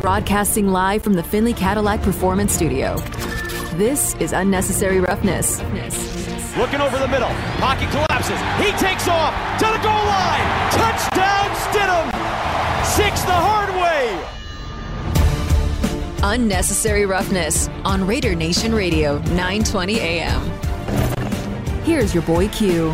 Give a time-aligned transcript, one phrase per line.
[0.00, 2.96] Broadcasting live from the Findlay Cadillac Performance Studio.
[3.76, 5.60] This is Unnecessary Roughness.
[6.56, 7.28] Looking over the middle.
[7.58, 8.38] Pocket collapses.
[8.64, 10.70] He takes off to the goal line.
[10.72, 12.06] Touchdown, Stidham.
[12.84, 14.24] Six the hard way.
[16.22, 20.42] Unnecessary Roughness on Raider Nation Radio, 920 AM.
[21.82, 22.90] Here's your boy Q.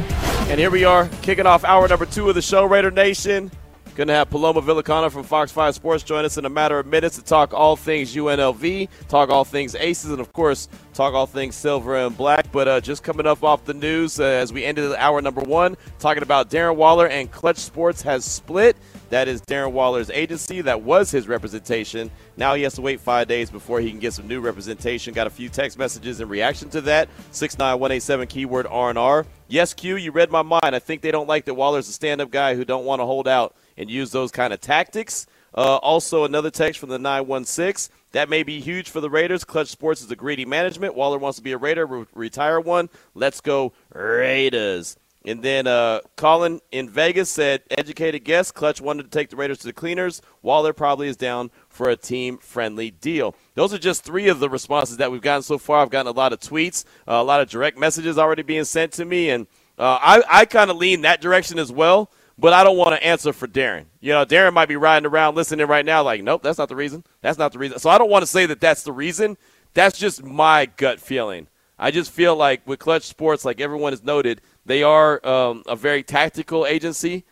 [0.49, 3.51] And here we are, kicking off hour number two of the show, Raider Nation.
[3.95, 6.87] Going to have Paloma Villicana from Fox 5 Sports join us in a matter of
[6.87, 11.27] minutes to talk all things UNLV, talk all things Aces, and of course, talk all
[11.27, 12.51] things silver and black.
[12.53, 15.77] But uh, just coming up off the news uh, as we ended hour number one,
[15.99, 18.79] talking about Darren Waller and Clutch Sports has split.
[19.11, 20.63] That is Darren Waller's agency.
[20.63, 22.11] That was his representation.
[22.39, 25.13] Now he has to wait five days before he can get some new representation.
[25.13, 27.11] Got a few text messages in reaction to that.
[27.33, 29.27] 69187 keyword R&R.
[29.49, 30.75] Yes, Q, you read my mind.
[30.75, 33.29] I think they don't like that Waller's a stand-up guy who don't want to hold
[33.29, 35.27] out and use those kind of tactics.
[35.55, 37.95] Uh, also, another text from the 916.
[38.13, 39.45] That may be huge for the Raiders.
[39.45, 40.95] Clutch Sports is a greedy management.
[40.95, 42.89] Waller wants to be a Raider, re- retire one.
[43.15, 44.97] Let's go Raiders.
[45.25, 49.59] And then uh, Colin in Vegas said, educated guess, Clutch wanted to take the Raiders
[49.59, 50.21] to the cleaners.
[50.43, 53.37] Waller probably is down for a team friendly deal.
[53.55, 55.79] Those are just three of the responses that we've gotten so far.
[55.79, 58.93] I've gotten a lot of tweets, uh, a lot of direct messages already being sent
[58.95, 59.31] to me.
[59.31, 59.47] And
[59.79, 62.11] uh, I, I kind of lean that direction as well,
[62.43, 63.85] but I don't want to answer for Darren.
[64.01, 66.75] You know, Darren might be riding around listening right now like, nope, that's not the
[66.75, 67.05] reason.
[67.21, 67.79] That's not the reason.
[67.79, 69.39] So I don't want to say that that's the reason.
[69.75, 71.47] That's just my gut feeling.
[71.79, 75.77] I just feel like with Clutch Sports, like everyone has noted, they are um, a
[75.77, 77.25] very tactical agency.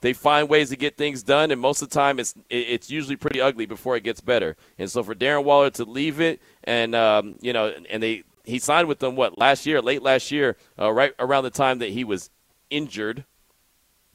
[0.00, 3.16] They find ways to get things done, and most of the time, it's it's usually
[3.16, 4.56] pretty ugly before it gets better.
[4.78, 8.58] And so, for Darren Waller to leave it, and um, you know, and they he
[8.58, 11.90] signed with them what last year, late last year, uh, right around the time that
[11.90, 12.30] he was
[12.68, 13.24] injured,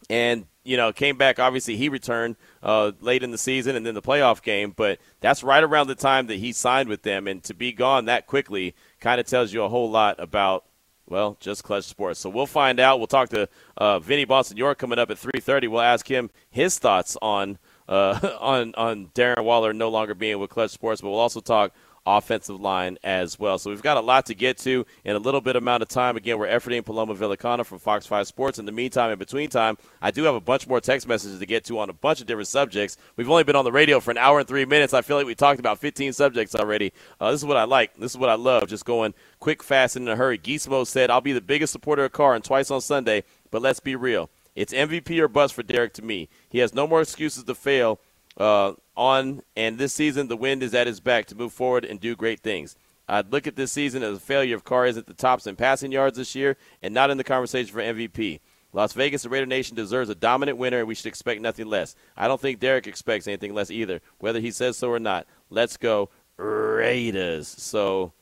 [0.09, 1.39] and you know, came back.
[1.39, 5.43] Obviously, he returned uh, late in the season and then the playoff game, but that's
[5.43, 8.75] right around the time that he signed with them, and to be gone that quickly
[8.99, 10.65] kind of tells you a whole lot about
[11.07, 12.21] well, just Clutch Sports.
[12.21, 12.99] So we'll find out.
[12.99, 15.67] We'll talk to uh, Vinny Bonsignore coming up at 3:30.
[15.67, 17.57] We'll ask him his thoughts on
[17.89, 21.73] uh, on on Darren Waller no longer being with Clutch Sports, but we'll also talk
[22.05, 23.57] offensive line as well.
[23.59, 26.17] So we've got a lot to get to in a little bit amount of time.
[26.17, 28.59] Again, we're efforting Paloma Villicana from Fox 5 Sports.
[28.59, 31.45] In the meantime, in between time, I do have a bunch more text messages to
[31.45, 32.97] get to on a bunch of different subjects.
[33.15, 34.93] We've only been on the radio for an hour and three minutes.
[34.93, 36.93] I feel like we talked about 15 subjects already.
[37.19, 37.95] Uh, this is what I like.
[37.95, 38.67] This is what I love.
[38.67, 40.37] Just going quick, fast, and in a hurry.
[40.37, 43.79] Gizmo said, I'll be the biggest supporter of Carr and twice on Sunday, but let's
[43.79, 44.29] be real.
[44.55, 46.29] It's MVP or bust for Derek to me.
[46.49, 47.99] He has no more excuses to fail
[48.37, 51.99] uh, on, and this season the wind is at his back to move forward and
[51.99, 52.75] do great things.
[53.07, 55.55] I'd look at this season as a failure if Carr is at the tops in
[55.55, 58.39] passing yards this year and not in the conversation for MVP.
[58.73, 61.95] Las Vegas, the Raider Nation deserves a dominant winner, and we should expect nothing less.
[62.15, 65.25] I don't think Derek expects anything less either, whether he says so or not.
[65.49, 67.47] Let's go Raiders.
[67.47, 68.13] So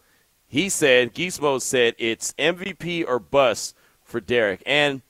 [0.47, 4.63] he said, Gizmo said, it's MVP or bust for Derek.
[4.65, 5.01] And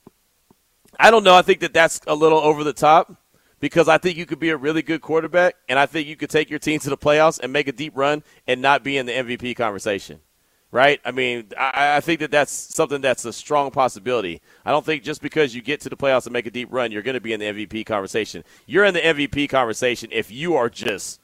[0.99, 1.35] I don't know.
[1.35, 3.15] I think that that's a little over the top
[3.59, 6.29] because I think you could be a really good quarterback, and I think you could
[6.29, 9.05] take your team to the playoffs and make a deep run and not be in
[9.05, 10.21] the MVP conversation.
[10.71, 11.01] Right?
[11.03, 14.39] I mean, I, I think that that's something that's a strong possibility.
[14.63, 16.91] I don't think just because you get to the playoffs and make a deep run,
[16.91, 18.43] you're going to be in the MVP conversation.
[18.67, 21.19] You're in the MVP conversation if you are just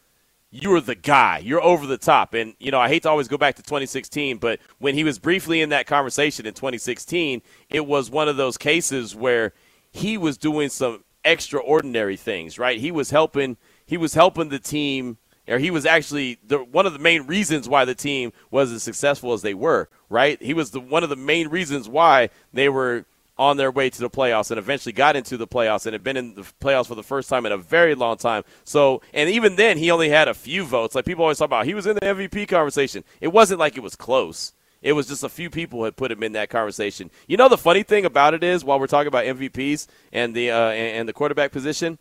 [0.61, 1.39] you're the guy.
[1.39, 2.33] You're over the top.
[2.33, 5.19] And, you know, I hate to always go back to 2016, but when he was
[5.19, 9.53] briefly in that conversation in 2016, it was one of those cases where
[9.91, 12.79] he was doing some extraordinary things, right?
[12.79, 16.93] He was helping he was helping the team or he was actually the, one of
[16.93, 20.41] the main reasons why the team was as successful as they were, right?
[20.41, 23.05] He was the one of the main reasons why they were
[23.37, 26.17] on their way to the playoffs and eventually got into the playoffs and had been
[26.17, 28.43] in the playoffs for the first time in a very long time.
[28.63, 30.95] So, and even then, he only had a few votes.
[30.95, 33.03] Like people always talk about, he was in the MVP conversation.
[33.19, 34.53] It wasn't like it was close.
[34.85, 37.09] It was just a few people had put him in that conversation.
[37.27, 40.51] You know, the funny thing about it is, while we're talking about MVPs and the
[40.51, 41.97] uh, and the quarterback position,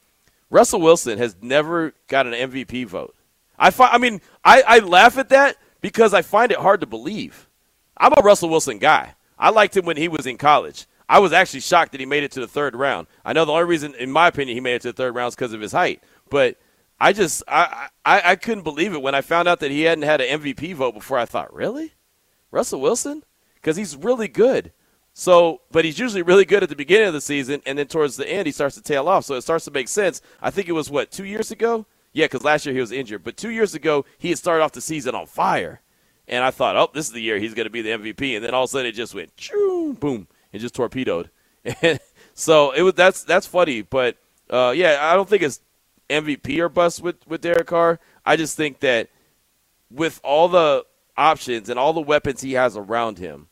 [0.50, 3.16] Russell Wilson has never got an MVP vote.
[3.58, 6.86] I fi- I mean, I, I laugh at that because I find it hard to
[6.86, 7.48] believe.
[7.96, 9.14] I'm a Russell Wilson guy.
[9.38, 10.84] I liked him when he was in college.
[11.08, 13.06] I was actually shocked that he made it to the third round.
[13.24, 15.28] I know the only reason, in my opinion, he made it to the third round
[15.28, 16.02] is because of his height.
[16.28, 16.58] But
[17.00, 20.04] I just I, I I couldn't believe it when I found out that he hadn't
[20.04, 21.18] had an MVP vote before.
[21.18, 21.94] I thought, really,
[22.54, 23.24] Russell Wilson?
[23.56, 24.72] Because he's really good.
[25.12, 28.16] So, but he's usually really good at the beginning of the season, and then towards
[28.16, 29.24] the end he starts to tail off.
[29.24, 30.20] So it starts to make sense.
[30.42, 31.86] I think it was what two years ago.
[32.12, 34.72] Yeah, because last year he was injured, but two years ago he had started off
[34.72, 35.80] the season on fire,
[36.28, 38.44] and I thought, oh, this is the year he's going to be the MVP, and
[38.44, 39.32] then all of a sudden it just went,
[40.00, 41.30] boom, and just torpedoed.
[42.34, 44.16] so it was that's that's funny, but
[44.50, 45.60] uh, yeah, I don't think it's
[46.10, 48.00] MVP or bust with with Derek Carr.
[48.26, 49.10] I just think that
[49.90, 50.84] with all the
[51.16, 53.48] options and all the weapons he has around him,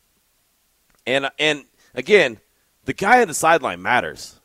[1.07, 1.65] and and
[1.95, 2.39] again,
[2.85, 4.41] the guy on the sideline matters.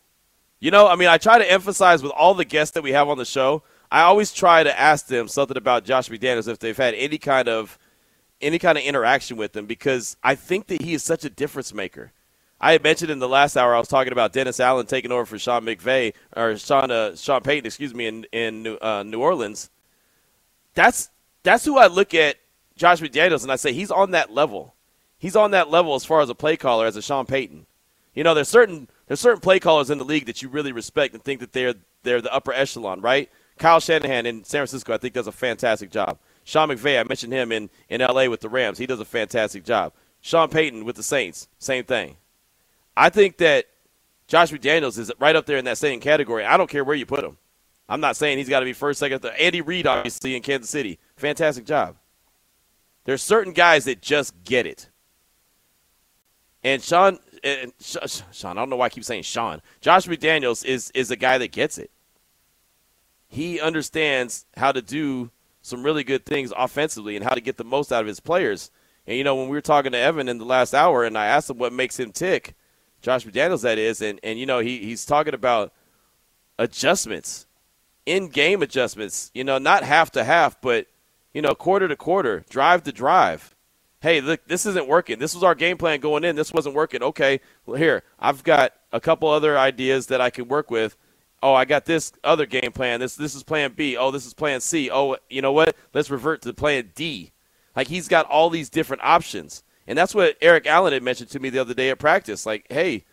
[0.59, 3.09] You know, I mean, I try to emphasize with all the guests that we have
[3.09, 3.63] on the show.
[3.91, 7.47] I always try to ask them something about Josh McDaniels if they've had any kind
[7.47, 7.77] of
[8.41, 11.73] any kind of interaction with him because I think that he is such a difference
[11.73, 12.11] maker.
[12.59, 15.25] I had mentioned in the last hour I was talking about Dennis Allen taking over
[15.25, 19.21] for Sean McVay or Sean uh, Sean Payton, excuse me, in in New, uh, New
[19.21, 19.69] Orleans.
[20.73, 21.09] That's
[21.43, 22.37] that's who I look at
[22.77, 24.75] Josh McDaniels and I say he's on that level.
[25.17, 27.65] He's on that level as far as a play caller as a Sean Payton.
[28.13, 31.13] You know, there's certain there's certain play callers in the league that you really respect
[31.13, 33.29] and think that they're they're the upper echelon, right?
[33.57, 36.19] Kyle Shanahan in San Francisco, I think, does a fantastic job.
[36.43, 38.77] Sean McVay, I mentioned him in, in LA with the Rams.
[38.77, 39.93] He does a fantastic job.
[40.21, 42.17] Sean Payton with the Saints, same thing.
[42.95, 43.65] I think that
[44.27, 46.45] Josh McDaniels is right up there in that same category.
[46.45, 47.37] I don't care where you put him.
[47.89, 49.35] I'm not saying he's got to be first, second, third.
[49.39, 50.99] Andy Reid, obviously, in Kansas City.
[51.15, 51.95] Fantastic job.
[53.07, 54.89] There's certain guys that just get it.
[56.61, 59.61] And Sean, and Sean, I don't know why I keep saying Sean.
[59.79, 61.89] Josh McDaniels is is a guy that gets it.
[63.29, 65.31] He understands how to do
[65.61, 68.71] some really good things offensively and how to get the most out of his players.
[69.07, 71.27] And you know, when we were talking to Evan in the last hour, and I
[71.27, 72.55] asked him what makes him tick,
[73.01, 75.71] Josh McDaniels that is, and and you know he he's talking about
[76.59, 77.45] adjustments,
[78.05, 79.31] in game adjustments.
[79.33, 80.87] You know, not half to half, but
[81.37, 83.55] you know, quarter to quarter, drive to drive
[83.99, 85.19] hey, look, this isn't working.
[85.19, 86.35] This was our game plan going in.
[86.35, 87.03] This wasn't working.
[87.03, 90.97] Okay, well, here, I've got a couple other ideas that I can work with.
[91.43, 92.99] Oh, I got this other game plan.
[92.99, 93.95] This this is plan B.
[93.95, 94.89] Oh, this is plan C.
[94.89, 95.75] Oh, you know what?
[95.93, 97.31] Let's revert to plan D.
[97.75, 99.63] Like he's got all these different options.
[99.85, 102.45] And that's what Eric Allen had mentioned to me the other day at practice.
[102.45, 103.05] Like, hey,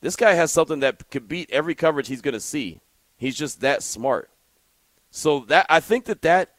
[0.00, 2.80] this guy has something that could beat every coverage he's going to see.
[3.16, 4.30] He's just that smart.
[5.10, 6.54] So that I think that that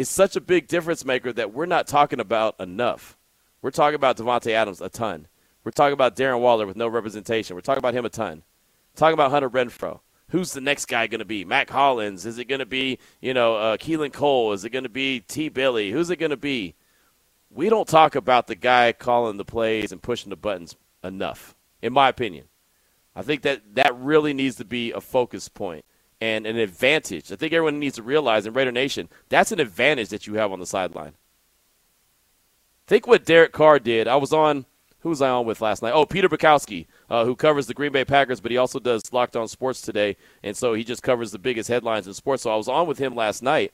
[0.00, 3.18] is such a big difference maker that we're not talking about enough.
[3.60, 5.28] We're talking about Davante Adams a ton.
[5.62, 7.54] We're talking about Darren Waller with no representation.
[7.54, 8.42] We're talking about him a ton.
[8.96, 10.00] Talking about Hunter Renfrow.
[10.30, 11.44] Who's the next guy going to be?
[11.44, 12.24] Mack Hollins?
[12.24, 14.52] Is it going to be, you know, uh, Keelan Cole?
[14.52, 15.50] Is it going to be T.
[15.50, 15.90] Billy?
[15.90, 16.76] Who's it going to be?
[17.50, 21.92] We don't talk about the guy calling the plays and pushing the buttons enough, in
[21.92, 22.46] my opinion.
[23.14, 25.84] I think that that really needs to be a focus point
[26.20, 27.32] and an advantage.
[27.32, 30.52] I think everyone needs to realize in Raider Nation, that's an advantage that you have
[30.52, 31.14] on the sideline.
[32.86, 34.06] Think what Derek Carr did.
[34.06, 34.66] I was on,
[35.00, 35.94] who was I on with last night?
[35.94, 39.36] Oh, Peter Bukowski, uh, who covers the Green Bay Packers, but he also does Locked
[39.36, 42.42] On Sports today, and so he just covers the biggest headlines in sports.
[42.42, 43.72] So I was on with him last night,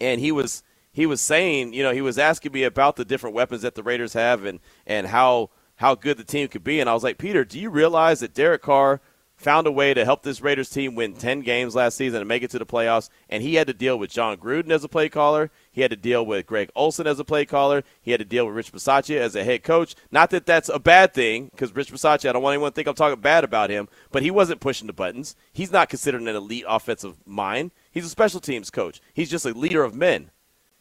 [0.00, 0.62] and he was
[0.94, 3.82] he was saying, you know, he was asking me about the different weapons that the
[3.82, 7.18] Raiders have and and how how good the team could be, and I was like,
[7.18, 9.00] Peter, do you realize that Derek Carr–
[9.42, 12.42] found a way to help this Raiders team win 10 games last season and make
[12.42, 13.10] it to the playoffs.
[13.28, 15.50] And he had to deal with Jon Gruden as a play caller.
[15.70, 17.82] He had to deal with Greg Olson as a play caller.
[18.00, 19.94] He had to deal with Rich Bisaccia as a head coach.
[20.10, 22.88] Not that that's a bad thing, because Rich Bisaccia, I don't want anyone to think
[22.88, 25.36] I'm talking bad about him, but he wasn't pushing the buttons.
[25.52, 27.72] He's not considered an elite offensive mind.
[27.90, 29.00] He's a special teams coach.
[29.12, 30.30] He's just a leader of men.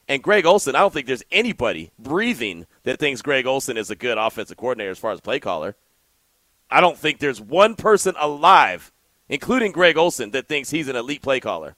[0.07, 3.95] And Greg Olson, I don't think there's anybody breathing that thinks Greg Olson is a
[3.95, 5.75] good offensive coordinator as far as play caller.
[6.71, 8.91] I don't think there's one person alive,
[9.27, 11.75] including Greg Olson, that thinks he's an elite play caller.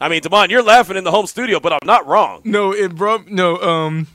[0.00, 2.42] I mean, Damon, you're laughing in the home studio, but I'm not wrong.
[2.44, 3.56] No, it brought no.
[3.58, 4.08] Um,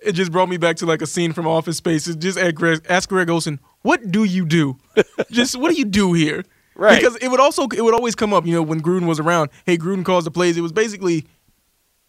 [0.00, 2.12] it just brought me back to like a scene from Office Space.
[2.16, 4.78] just ask Greg, ask Greg Olson, what do you do?
[5.30, 6.44] just what do you do here?
[6.74, 7.00] Right.
[7.00, 9.50] Because it would also it would always come up, you know, when Gruden was around.
[9.66, 10.56] Hey, Gruden calls the plays.
[10.56, 11.26] It was basically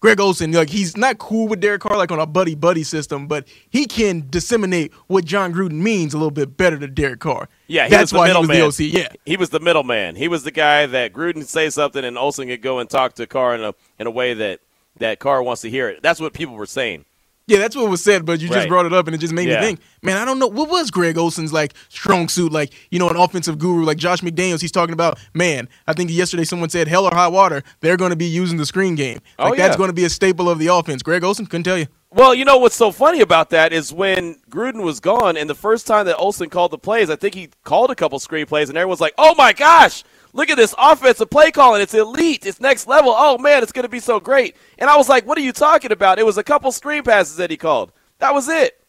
[0.01, 3.27] Greg Olson, like he's not cool with Derek Carr like on a buddy buddy system,
[3.27, 7.49] but he can disseminate what Jon Gruden means a little bit better to Derek Carr.
[7.67, 8.59] Yeah, that's why he was man.
[8.59, 8.79] the OC.
[8.79, 10.15] Yeah, he was the middleman.
[10.15, 13.27] He was the guy that Gruden say something and Olson could go and talk to
[13.27, 14.61] Carr in a in a way that
[14.99, 16.01] that Carr wants to hear it.
[16.01, 17.03] That's what people were saying.
[17.49, 18.57] Yeah, that's what was said, but you right.
[18.57, 19.59] just brought it up and it just made yeah.
[19.59, 22.99] me think, man, I don't know what was Greg Olson's like strong suit, like, you
[22.99, 26.69] know, an offensive guru like Josh McDaniels, he's talking about, man, I think yesterday someone
[26.69, 29.17] said hell or high water, they're going to be using the screen game.
[29.39, 29.63] Oh, like oh, yeah.
[29.65, 31.01] that's going to be a staple of the offense.
[31.01, 31.87] Greg Olson couldn't tell you.
[32.11, 35.53] Well, you know what's so funny about that is when Gruden was gone, and the
[35.55, 38.69] first time that Olson called the plays, I think he called a couple screen plays,
[38.69, 41.81] and everyone's like, "Oh my gosh, Look at this offensive play calling.
[41.81, 42.45] It's elite.
[42.45, 43.13] It's next level.
[43.17, 44.55] Oh, man, it's going to be so great.
[44.77, 46.19] And I was like, what are you talking about?
[46.19, 47.91] It was a couple screen passes that he called.
[48.19, 48.79] That was it.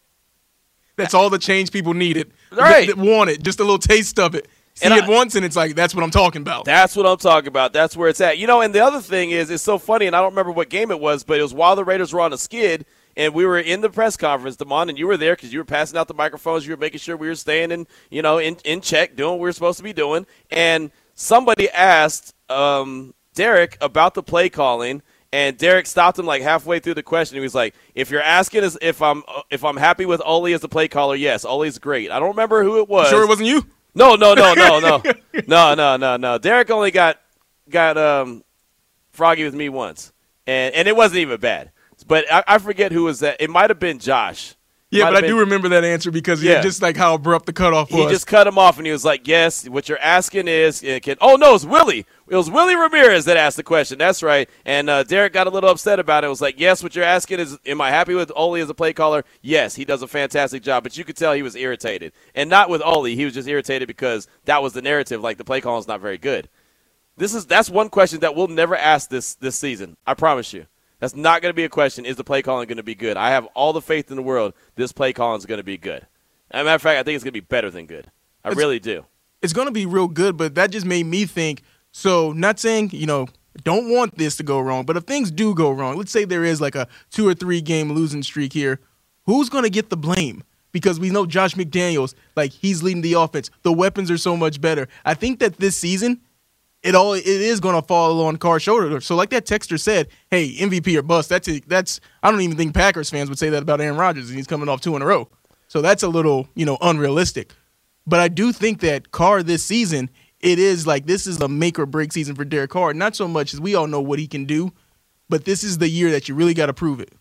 [0.97, 2.31] That's all the change people needed.
[2.51, 2.85] Right.
[2.87, 3.43] That wanted.
[3.43, 4.47] Just a little taste of it.
[4.75, 6.65] See And it I- once and it's like, that's what I'm talking about.
[6.65, 7.73] That's what I'm talking about.
[7.73, 8.37] That's where it's at.
[8.37, 10.69] You know, and the other thing is, it's so funny, and I don't remember what
[10.69, 13.45] game it was, but it was while the Raiders were on a skid, and we
[13.45, 16.07] were in the press conference, Damon, and you were there because you were passing out
[16.07, 16.65] the microphones.
[16.65, 19.39] You were making sure we were staying in, you know, in, in check, doing what
[19.39, 20.25] we were supposed to be doing.
[20.49, 25.01] And somebody asked um, Derek about the play calling,
[25.33, 27.35] and Derek stopped him like halfway through the question.
[27.35, 30.61] He was like, "If you're asking is if I'm if I'm happy with Ole as
[30.61, 32.11] the play caller, yes, Ole's great.
[32.11, 33.09] I don't remember who it was.
[33.09, 33.65] Sure, it wasn't you.
[33.93, 35.03] No, no, no, no, no,
[35.47, 36.37] no, no, no, no.
[36.37, 37.19] Derek only got
[37.69, 38.43] got um,
[39.11, 40.11] froggy with me once,
[40.47, 41.71] and and it wasn't even bad.
[42.11, 43.37] But I, I forget who was that.
[43.39, 44.57] It might have been Josh.
[44.89, 47.53] Yeah, Might but I do remember that answer because yeah, just like how abrupt the
[47.53, 48.01] cutoff was.
[48.01, 51.15] He just cut him off, and he was like, "Yes, what you're asking is, can,
[51.21, 52.05] oh no, it's Willie.
[52.27, 53.97] It was Willie Ramirez that asked the question.
[53.97, 56.27] That's right." And uh, Derek got a little upset about it.
[56.27, 58.73] It was like, "Yes, what you're asking is, am I happy with Ole as a
[58.73, 59.23] play caller?
[59.41, 62.69] Yes, he does a fantastic job." But you could tell he was irritated, and not
[62.69, 63.05] with Ole.
[63.05, 65.21] He was just irritated because that was the narrative.
[65.21, 66.49] Like the play calling is not very good.
[67.15, 69.95] This is that's one question that we'll never ask this this season.
[70.05, 70.65] I promise you.
[71.01, 72.05] That's not going to be a question.
[72.05, 73.17] Is the play calling going to be good?
[73.17, 74.53] I have all the faith in the world.
[74.75, 76.07] This play calling is going to be good.
[76.51, 78.09] As a matter of fact, I think it's going to be better than good.
[78.45, 79.05] I It's- really do.
[79.41, 81.63] it's going to be real good, but that just made me think.
[81.91, 83.27] So, not saying, you know,
[83.63, 86.43] don't want this to go wrong, but if things do go wrong, let's say there
[86.45, 88.79] is like a two or three game losing streak here,
[89.25, 90.43] who's going to get the blame?
[90.71, 93.49] Because we know Josh McDaniels, like he's leading the offense.
[93.63, 94.87] The weapons are so much better.
[95.03, 96.21] I think that this season,
[96.83, 98.99] it all it is going to fall on Carr's shoulder.
[99.01, 101.47] So, like that texter said, "Hey, MVP or bust." That's.
[101.67, 104.47] That's I don't even think Packers fans would say that about Aaron Rodgers, and he's
[104.47, 105.29] coming off two in a row.
[105.67, 107.53] So that's a little you know unrealistic.
[108.07, 110.09] But I do think that Carr this season,
[110.39, 112.93] it is like this is a make or break season for Derek Carr.
[112.93, 114.71] Not so much as we all know what he can do,
[115.29, 117.13] but this is the year that you really got to prove it.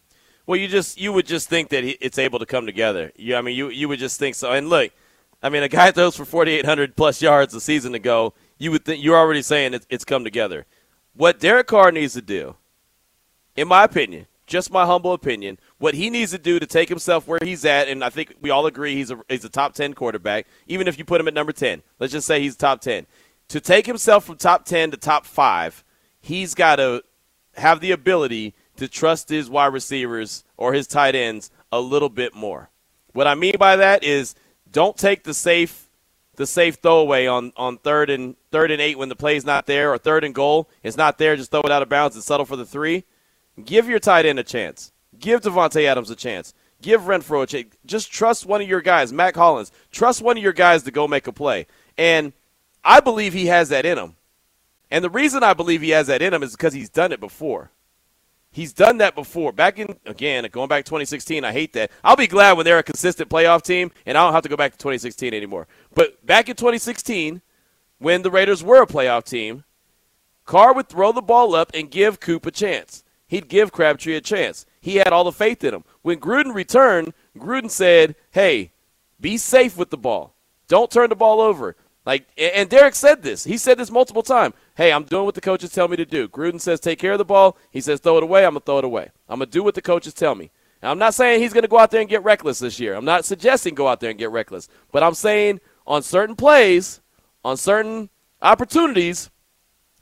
[0.47, 3.13] Well, you just you would just think that it's able to come together.
[3.15, 4.51] You, I mean, you you would just think so.
[4.51, 4.91] And look,
[5.43, 8.35] I mean, a guy throws for 4,800 plus yards a season ago.
[8.59, 10.67] You would think you're already saying it's, it's come together.
[11.15, 12.57] What Derek Carr needs to do,
[13.57, 17.27] in my opinion, just my humble opinion, what he needs to do to take himself
[17.27, 19.95] where he's at, and I think we all agree he's a he's a top 10
[19.95, 20.47] quarterback.
[20.67, 23.07] Even if you put him at number 10, let's just say he's top 10.
[23.49, 25.85] To take himself from top 10 to top five,
[26.21, 27.03] he's got to
[27.55, 32.35] have the ability to trust his wide receivers or his tight ends a little bit
[32.35, 32.71] more.
[33.13, 34.35] What I mean by that is
[34.73, 35.87] don't take the safe
[36.37, 39.93] the safe throwaway on, on third and third and eight when the play's not there
[39.93, 40.71] or third and goal.
[40.83, 43.05] It's not there, just throw it out of bounds and settle for the three.
[43.63, 44.91] Give your tight end a chance.
[45.19, 46.55] Give Davante Adams a chance.
[46.81, 47.75] Give Renfrow a chance.
[47.85, 49.71] Just trust one of your guys, Mack Hollins.
[49.93, 51.67] Trust one of your guys to go make a play.
[51.99, 52.33] And
[52.83, 54.17] I believe he has that in him.
[54.91, 57.21] And the reason I believe he has that in him is because he's done it
[57.21, 57.71] before.
[58.53, 59.53] He's done that before.
[59.53, 61.91] Back in again, going back to 2016, I hate that.
[62.03, 64.57] I'll be glad when they're a consistent playoff team and I don't have to go
[64.57, 65.69] back to 2016 anymore.
[65.95, 67.43] But back in 2016,
[67.99, 69.65] when the Raiders were a playoff team,
[70.47, 73.05] Carr would throw the ball up and give Coop a chance.
[73.29, 74.67] He'd give Crabtree a chance.
[74.81, 75.85] He had all the faith in him.
[76.03, 78.73] When Gruden returned, Gruden said, "Hey,
[79.21, 80.35] be safe with the ball.
[80.67, 83.45] Don't turn the ball over." Like, and Derek said this.
[83.45, 84.55] He said this multiple times.
[84.81, 86.27] Hey, I'm doing what the coaches tell me to do.
[86.27, 87.59] Gruden says take care of the ball.
[87.71, 88.47] He says throw it away.
[88.47, 89.11] I'm gonna throw it away.
[89.29, 90.51] I'm gonna do what the coaches tell me.
[90.83, 92.95] Now, I'm not saying he's gonna go out there and get reckless this year.
[92.95, 94.71] I'm not suggesting go out there and get reckless.
[94.91, 97.03] But I'm saying on certain plays,
[97.45, 98.09] on certain
[98.41, 99.29] opportunities,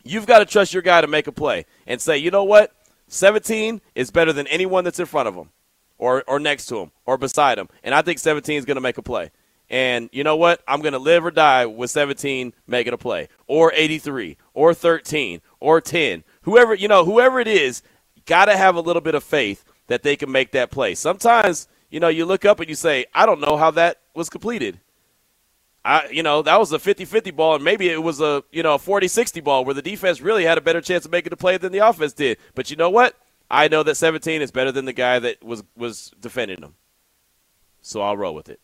[0.04, 2.70] you've got to trust your guy to make a play and say, you know what,
[3.08, 5.50] 17 is better than anyone that's in front of him,
[5.99, 7.68] or or next to him, or beside him.
[7.82, 9.32] And I think 17 is gonna make a play.
[9.70, 10.62] And you know what?
[10.66, 15.40] I'm going to live or die with 17 making a play, or 83, or 13,
[15.60, 16.25] or 10.
[16.42, 17.82] Whoever, you know, whoever it is,
[18.25, 20.94] got to have a little bit of faith that they can make that play.
[20.94, 24.30] Sometimes, you know, you look up and you say, I don't know how that was
[24.30, 24.80] completed.
[25.84, 28.75] I, you know, that was a 50-50 ball, and maybe it was a, you know,
[28.75, 31.56] a 40-60 ball where the defense really had a better chance of making the play
[31.56, 32.38] than the offense did.
[32.54, 33.14] But you know what?
[33.50, 36.75] I know that 17 is better than the guy that was was defending them.
[37.80, 38.60] So I'll roll with it.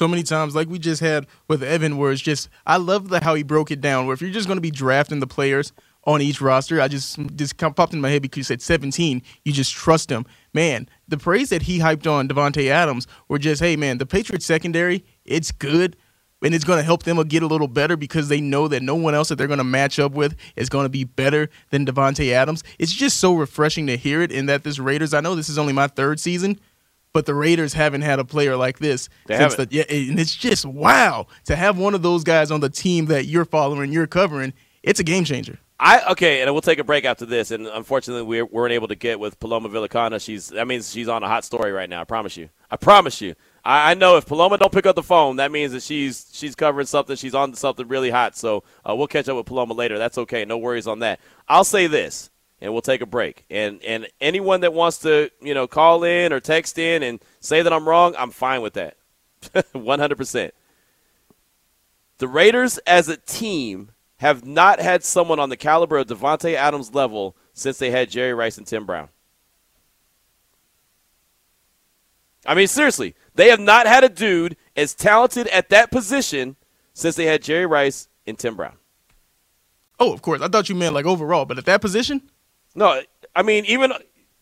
[0.00, 3.22] So many times, like we just had with Evan, where it's just I love the
[3.22, 4.06] how he broke it down.
[4.06, 7.18] Where if you're just going to be drafting the players on each roster, I just
[7.36, 10.24] just popped in my head because you said 17, you just trust them.
[10.54, 14.46] Man, the praise that he hyped on Davante Adams were just, hey man, the Patriots
[14.46, 15.98] secondary, it's good.
[16.42, 18.94] And it's going to help them get a little better because they know that no
[18.94, 21.84] one else that they're going to match up with is going to be better than
[21.84, 22.64] Davante Adams.
[22.78, 24.32] It's just so refreshing to hear it.
[24.32, 26.58] And that this Raiders, I know this is only my third season,
[27.12, 29.70] but the Raiders haven't had a player like this They since haven't.
[29.70, 33.06] the yeah, and it's just wow to have one of those guys on the team
[33.06, 34.52] that you're following, you're covering.
[34.82, 35.58] It's a game changer.
[35.82, 37.50] I okay, and we'll take a break after this.
[37.50, 40.22] And unfortunately, we weren't able to get with Paloma Villicana.
[40.22, 42.02] She's that means she's on a hot story right now.
[42.02, 42.50] I promise you.
[42.70, 43.34] I promise you.
[43.64, 46.54] I, I know if Paloma don't pick up the phone, that means that she's she's
[46.54, 47.16] covering something.
[47.16, 48.36] She's on something really hot.
[48.36, 49.96] So uh, we'll catch up with Paloma later.
[49.98, 50.44] That's okay.
[50.44, 51.18] No worries on that.
[51.48, 52.28] I'll say this,
[52.60, 53.44] and we'll take a break.
[53.50, 57.62] And and anyone that wants to you know call in or text in and say
[57.62, 58.96] that I'm wrong, I'm fine with that.
[59.72, 60.54] 100 percent.
[62.18, 66.94] The Raiders as a team have not had someone on the caliber of Davante Adams
[66.94, 69.08] level since they had Jerry Rice and Tim Brown.
[72.44, 76.56] I mean, seriously, they have not had a dude as talented at that position
[76.92, 78.76] since they had Jerry Rice and Tim Brown.
[79.98, 80.40] Oh, of course.
[80.40, 82.30] I thought you meant like overall, but at that position?
[82.74, 83.00] No,
[83.34, 83.92] I mean even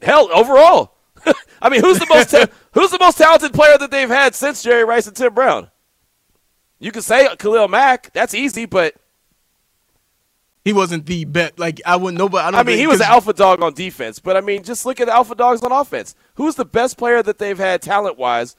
[0.01, 0.95] hell overall.
[1.63, 4.63] I mean, who's the most ta- who's the most talented player that they've had since
[4.63, 5.71] Jerry Rice and Tim Brown?
[6.79, 8.13] You could say Khalil Mack.
[8.13, 8.95] That's easy, but
[10.65, 11.59] he wasn't the best.
[11.59, 12.61] Like I wouldn't know, but I don't.
[12.61, 15.07] I mean, he was the alpha dog on defense, but I mean, just look at
[15.07, 16.15] the alpha dogs on offense.
[16.35, 18.55] Who's the best player that they've had talent wise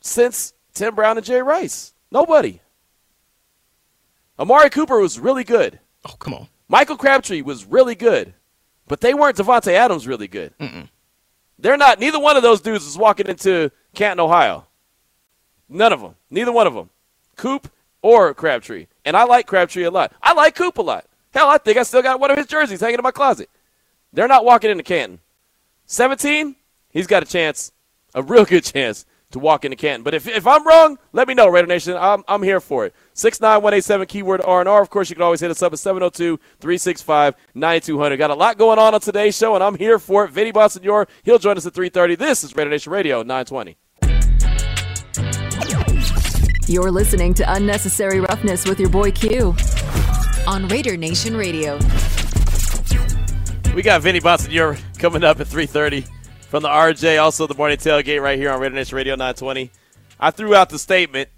[0.00, 1.92] since Tim Brown and Jerry Rice?
[2.10, 2.60] Nobody.
[4.38, 5.80] Amari Cooper was really good.
[6.04, 6.48] Oh, come on.
[6.68, 8.34] Michael Crabtree was really good,
[8.88, 10.52] but they weren't Davante Adams really good.
[10.58, 10.88] Mm-mm.
[11.58, 11.98] They're not.
[11.98, 14.66] Neither one of those dudes is walking into Canton, Ohio.
[15.68, 16.14] None of them.
[16.30, 16.90] Neither one of them.
[17.36, 17.70] Coop
[18.02, 18.86] or Crabtree.
[19.04, 20.12] And I like Crabtree a lot.
[20.22, 21.04] I like Coop a lot.
[21.32, 23.50] Hell, I think I still got one of his jerseys hanging in my closet.
[24.12, 25.20] They're not walking into Canton.
[25.86, 26.54] 17,
[26.90, 27.72] he's got a chance,
[28.14, 30.02] a real good chance to walk into Canton.
[30.02, 31.94] But if, if I'm wrong, let me know, Raider Nation.
[31.96, 32.94] I'm, I'm here for it.
[33.14, 34.80] 69187 keyword R&R.
[34.80, 38.18] Of course, you can always hit us up at 702-365-9200.
[38.18, 40.30] Got a lot going on on today's show, and I'm here for it.
[40.30, 42.18] Vinny Bonsignore, he'll join us at 3.30.
[42.18, 43.76] This is Raider Nation Radio 920.
[46.66, 49.56] You're listening to Unnecessary Roughness with your boy Q
[50.46, 51.78] on Raider Nation Radio.
[53.74, 56.06] We got Vinny Bonsignore coming up at 3.30
[56.48, 59.70] from the RJ, also the morning tailgate right here on Raider Nation Radio 920.
[60.18, 61.28] I threw out the statement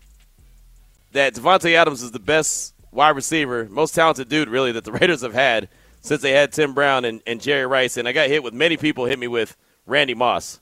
[1.11, 5.23] that Davante Adams is the best wide receiver, most talented dude, really, that the Raiders
[5.23, 5.69] have had
[6.00, 7.97] since they had Tim Brown and, and Jerry Rice.
[7.97, 10.61] And I got hit with many people hit me with Randy Moss.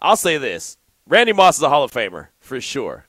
[0.00, 0.76] I'll say this
[1.06, 3.06] Randy Moss is a Hall of Famer, for sure.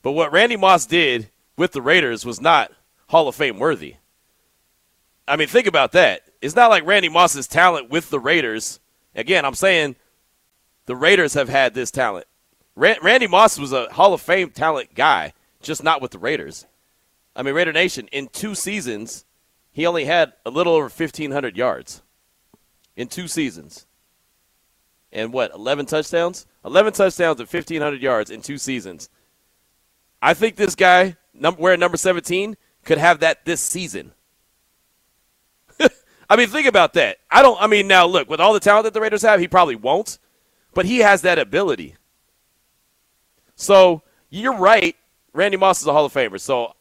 [0.00, 2.70] But what Randy Moss did with the Raiders was not
[3.08, 3.96] Hall of Fame worthy.
[5.26, 6.22] I mean, think about that.
[6.40, 8.78] It's not like Randy Moss's talent with the Raiders.
[9.14, 9.96] Again, I'm saying
[10.90, 12.26] the Raiders have had this talent.
[12.74, 16.66] Randy Moss was a Hall of Fame talent guy, just not with the Raiders.
[17.36, 19.24] I mean, Raider Nation, in two seasons,
[19.70, 22.02] he only had a little over 1,500 yards.
[22.96, 23.86] In two seasons.
[25.12, 26.44] And what, 11 touchdowns?
[26.64, 29.10] 11 touchdowns and 1,500 yards in two seasons.
[30.20, 34.10] I think this guy, number, wearing number 17, could have that this season.
[36.28, 37.18] I mean, think about that.
[37.30, 39.46] I don't, I mean, now look, with all the talent that the Raiders have, he
[39.46, 40.18] probably won't,
[40.74, 41.96] but he has that ability.
[43.54, 44.96] So you're right.
[45.32, 46.40] Randy Moss is a Hall of Famer.
[46.40, 46.74] So,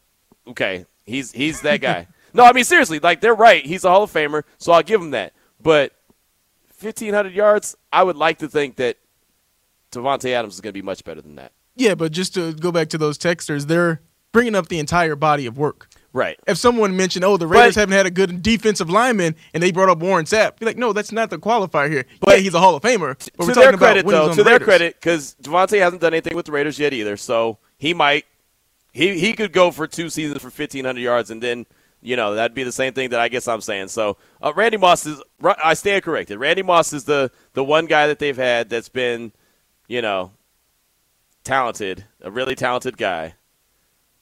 [0.48, 2.08] okay, he's he's that guy.
[2.34, 3.66] no, I mean seriously, like they're right.
[3.66, 5.34] He's a Hall of Famer, so I'll give him that.
[5.62, 5.94] But
[6.80, 8.98] 1,500 yards, I would like to think that
[9.92, 11.52] Davante Adams is going to be much better than that.
[11.76, 15.46] Yeah, but just to go back to those texters, they're bringing up the entire body
[15.46, 15.90] of work.
[16.12, 16.40] Right.
[16.48, 19.72] If someone mentioned, "Oh, the Raiders but, haven't had a good defensive lineman," and they
[19.72, 22.06] brought up Warren Sapp, be like, "No, that's not the qualifier here.
[22.20, 24.96] But yeah, he's a Hall of Famer." But to their credit, though, to their credit,
[24.96, 28.26] because Davante hasn't done anything with the Raiders yet either, so he might
[28.92, 31.66] he he could go for two seasons for fifteen hundred yards, and then
[32.02, 33.90] you know that'd be the same thing that I guess I'm saying.
[33.90, 36.40] So uh, Randy Moss is I stand corrected.
[36.40, 39.32] Randy Moss is the the one guy that they've had that's been,
[39.88, 40.32] you know,
[41.44, 43.36] talented, a really talented guy.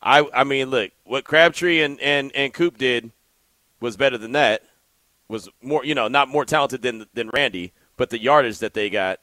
[0.07, 3.11] I I mean, look, what Crabtree and and and Coop did
[3.81, 4.63] was better than that.
[5.27, 8.89] Was more, you know, not more talented than than Randy, but the yardage that they
[8.89, 9.19] got,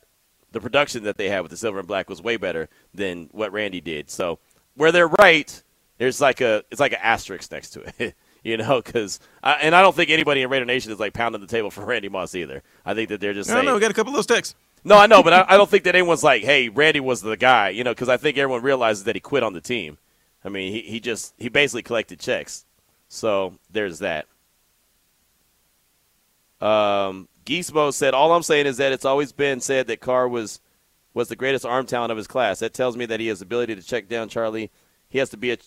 [0.53, 3.51] the production that they had with the silver and black was way better than what
[3.51, 4.11] Randy did.
[4.11, 4.38] So
[4.77, 5.62] where they're right,
[5.97, 8.14] there's like a it's like an asterisk next to it.
[8.44, 11.47] you know, because and I don't think anybody in Raider Nation is like pounding the
[11.47, 12.62] table for Randy Moss either.
[12.85, 14.55] I think that they're just no, saying, no, we got a couple of those texts.
[14.87, 17.38] No, I know, but I, I, don't think that anyone's like, "Hey, Randy was the
[17.38, 19.97] guy," you know, because I think everyone realizes that he quit on the team.
[20.44, 22.66] I mean, he, he just he basically collected checks.
[23.09, 24.26] So there's that.
[26.61, 30.61] Um, Gizmo said, "All I'm saying is that it's always been said that Carr was
[31.14, 32.59] was the greatest arm talent of his class.
[32.59, 34.70] That tells me that he has the ability to check down Charlie.
[35.09, 35.59] He has to be a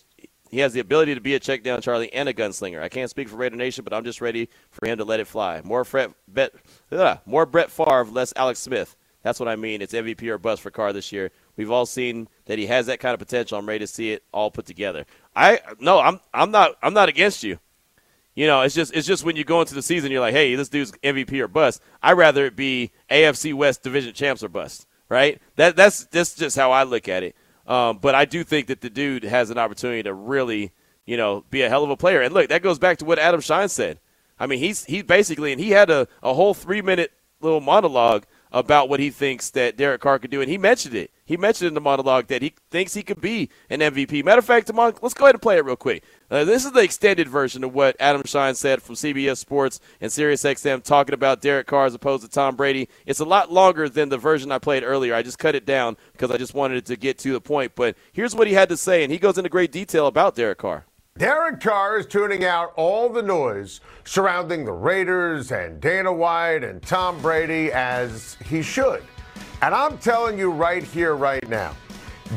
[0.50, 2.80] he has the ability to be a check down Charlie and a gunslinger.
[2.80, 5.26] I can't speak for Raider Nation, but I'm just ready for him to let it
[5.26, 5.60] fly.
[5.62, 6.54] More Fred, bet,
[6.90, 8.96] ugh, more Brett Favre, less Alex Smith.
[9.22, 9.82] That's what I mean.
[9.82, 11.30] It's MVP or bust for Carr this year.
[11.58, 13.58] We've all seen that he has that kind of potential.
[13.58, 15.04] I'm ready to see it all put together.
[15.34, 17.58] I no, I'm I'm not I'm not against you.
[18.36, 20.54] You know, it's just it's just when you go into the season, you're like, hey,
[20.54, 21.82] this dude's MVP or bust.
[22.00, 25.42] I'd rather it be AFC West division champs or bust, right?
[25.56, 27.34] That that's that's just how I look at it.
[27.66, 30.70] Um, but I do think that the dude has an opportunity to really,
[31.06, 32.22] you know, be a hell of a player.
[32.22, 33.98] And look, that goes back to what Adam Schein said.
[34.38, 38.26] I mean, he's he basically and he had a, a whole three minute little monologue
[38.52, 41.10] about what he thinks that Derek Carr could do, and he mentioned it.
[41.28, 44.24] He mentioned in the monologue that he thinks he could be an MVP.
[44.24, 46.02] Matter of fact, let's go ahead and play it real quick.
[46.30, 50.10] Uh, this is the extended version of what Adam Schein said from CBS Sports and
[50.10, 52.88] SiriusXM talking about Derek Carr as opposed to Tom Brady.
[53.04, 55.14] It's a lot longer than the version I played earlier.
[55.14, 57.72] I just cut it down because I just wanted it to get to the point.
[57.74, 60.56] But here's what he had to say, and he goes into great detail about Derek
[60.56, 60.86] Carr.
[61.18, 66.80] Derek Carr is tuning out all the noise surrounding the Raiders and Dana White and
[66.80, 69.02] Tom Brady as he should.
[69.60, 71.74] And I'm telling you right here, right now,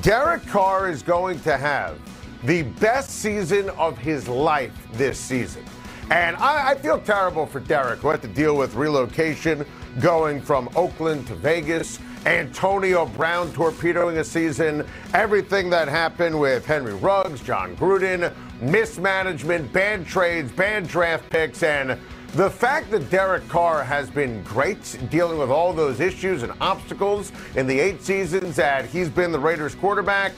[0.02, 2.00] Derek Carr is going to have
[2.44, 5.64] the best season of his life this season.
[6.10, 9.66] And I, I, feel terrible for Derek, who had to deal with relocation
[10.00, 16.96] going from Oakland to Vegas, Antonio Brown torpedoing a season, everything that happened with Henry
[16.96, 22.00] Ruggs, Jon Gruden, mismanagement, bad trades, bad draft picks, and
[22.36, 27.34] the fact that Derek Carr has been great dealing with all those issues and obstacles
[27.56, 30.32] in the eight seasons that he's been the Raiders quarterback,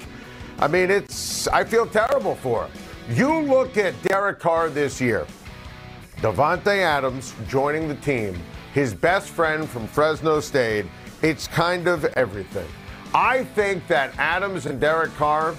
[0.58, 2.72] I mean, it's, I feel terrible for him.
[3.16, 5.28] You look at Derek Carr this year,
[6.18, 8.40] Davante Adams joining the team,
[8.74, 10.86] his best friend from Fresno State,
[11.22, 12.68] it's kind of everything.
[13.14, 15.56] I think that Adams and Derek Carr,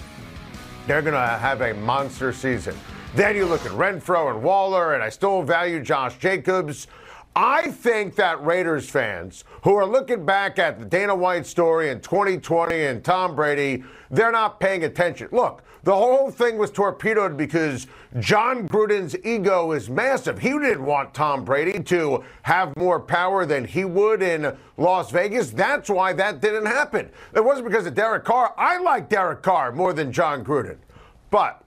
[0.89, 2.75] they're going to have a monster season.
[3.15, 6.89] Then you look at Renfrow and Waller, and I still value Josh Jacobs.
[7.37, 12.01] I think that Raiders fans who are looking back at the Dana White story in
[12.01, 15.29] 2020 and Tom Brady, they're not paying attention.
[15.31, 17.87] Look, the whole thing was torpedoed because
[18.19, 20.41] Jon Gruden's ego is massive.
[20.41, 25.51] He didn't want Tom Brady to have more power than he would in Las Vegas.
[25.51, 27.11] That's why that didn't happen.
[27.33, 28.55] It wasn't because of Derek Carr.
[28.59, 30.79] I like Derek Carr more than Jon Gruden.
[31.31, 31.64] But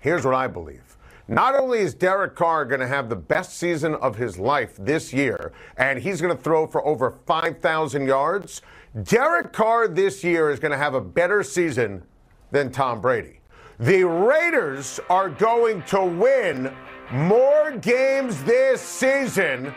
[0.00, 0.96] Here's what I believe.
[1.30, 5.12] Not only is Derek Carr going to have the best season of his life this
[5.12, 8.62] year, and he's going to throw for over 5,000 yards,
[9.02, 12.02] Derek Carr this year is going to have a better season
[12.50, 13.40] than Tom Brady.
[13.78, 16.74] The Raiders are going to win
[17.12, 19.74] more games this season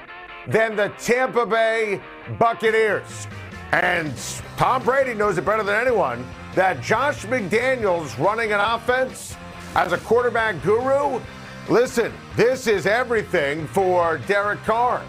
[0.47, 2.01] than the Tampa Bay
[2.39, 3.27] Buccaneers.
[3.73, 4.13] And
[4.57, 9.35] Tom Brady knows it better than anyone that Josh McDaniels running an offense
[9.75, 11.21] as a quarterback guru,
[11.69, 15.03] listen, this is everything for Derek Carr.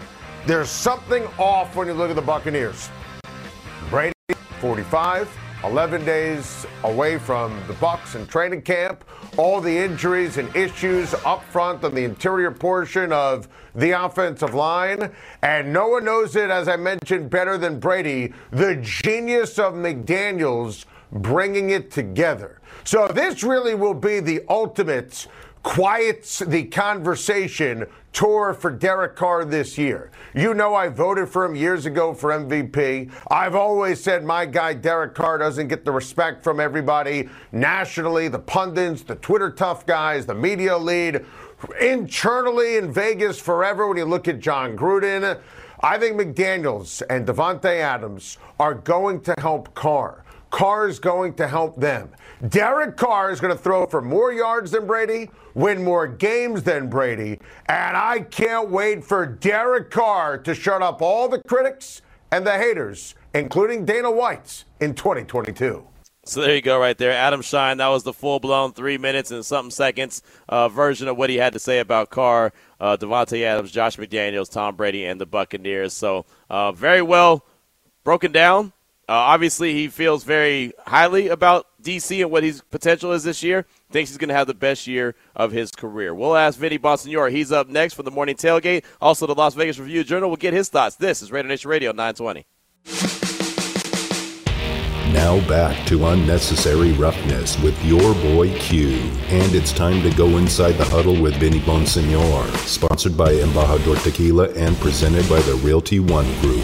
[0.45, 2.89] There's something off when you look at the Buccaneers.
[3.89, 4.13] Brady,
[4.59, 5.29] 45,
[5.63, 9.03] 11 days away from the Bucs and training camp.
[9.37, 15.11] All the injuries and issues up front on the interior portion of the offensive line.
[15.41, 18.33] And no one knows it, as I mentioned, better than Brady.
[18.51, 22.59] The genius of McDaniels bringing it together.
[22.83, 25.27] So this really will be the ultimate
[25.63, 30.11] quiets the conversation tour for Derek Carr this year.
[30.35, 33.11] You know, I voted for him years ago for MVP.
[33.31, 38.39] I've always said my guy Derek Carr doesn't get the respect from everybody nationally, the
[38.39, 41.25] pundits, the Twitter tough guys, the media lead,
[41.79, 45.39] internally in Vegas forever when you look at Jon Gruden.
[45.81, 50.22] I think McDaniels and Davante Adams are going to help Carr.
[50.53, 52.11] Carr is going to help them.
[52.47, 56.91] Derek Carr is going to throw for more yards than Brady, win more games than
[56.91, 62.45] Brady, and I can't wait for Derek Carr to shut up all the critics and
[62.45, 65.87] the haters, including Dana White's, in 2022.
[66.25, 67.11] So there you go, right there.
[67.11, 71.17] Adam Schein, that was the full blown three minutes and something seconds uh, version of
[71.17, 75.19] what he had to say about Carr, uh, Davante Adams, Josh McDaniels, Tom Brady, and
[75.19, 75.93] the Buccaneers.
[75.93, 77.43] So uh, very well
[78.03, 78.71] broken down.
[79.09, 83.65] Uh, obviously, he feels very highly about DC and what his potential is this year.
[83.91, 86.15] Thinks he's going to have the best year of his career.
[86.15, 87.29] We'll ask Vinny Bonsignore.
[87.29, 88.85] He's up next for the morning tailgate.
[89.01, 90.95] Also, the Las Vegas Review Journal will get his thoughts.
[90.95, 92.45] This is Raider Nation Radio 920.
[95.13, 98.89] Now back to unnecessary roughness with your boy Q.
[99.27, 102.49] And it's time to go inside the huddle with Vinny Bonsignore.
[102.65, 106.63] Sponsored by Embajador Tequila and presented by the Realty One Group.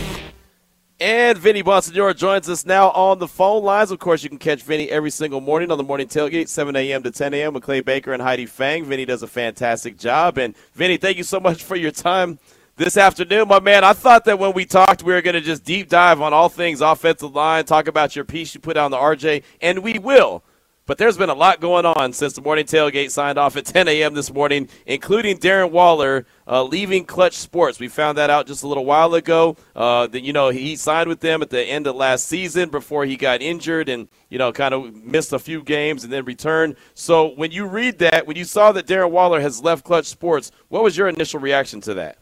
[1.01, 3.89] And Vinny Bonsignore joins us now on the phone lines.
[3.89, 7.03] Of course, you can catch Vinny every single morning on the morning tailgate, 7 a.m.
[7.03, 7.53] to 10 a.m.
[7.53, 8.83] with Clay Baker and Heidi Fang.
[8.83, 10.37] Vinny does a fantastic job.
[10.37, 12.37] And Vinny, thank you so much for your time
[12.75, 13.85] this afternoon, my man.
[13.85, 16.49] I thought that when we talked, we were going to just deep dive on all
[16.49, 20.43] things offensive line, talk about your piece you put on the RJ, and we will.
[20.89, 23.87] But there's been a lot going on since the morning tailgate signed off at 10
[23.87, 24.15] a.m.
[24.15, 27.79] this morning, including Darren Waller uh, leaving Clutch Sports.
[27.79, 29.55] We found that out just a little while ago.
[29.75, 33.05] Uh, that you know he signed with them at the end of last season before
[33.05, 36.75] he got injured and you know kind of missed a few games and then returned.
[36.95, 40.51] So when you read that, when you saw that Darren Waller has left Clutch Sports,
[40.69, 42.17] what was your initial reaction to that?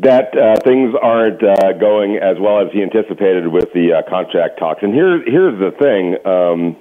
[0.00, 4.58] that uh, things aren't uh, going as well as he anticipated with the uh, contract
[4.58, 4.80] talks.
[4.82, 6.16] And here, here's the thing.
[6.24, 6.76] Um,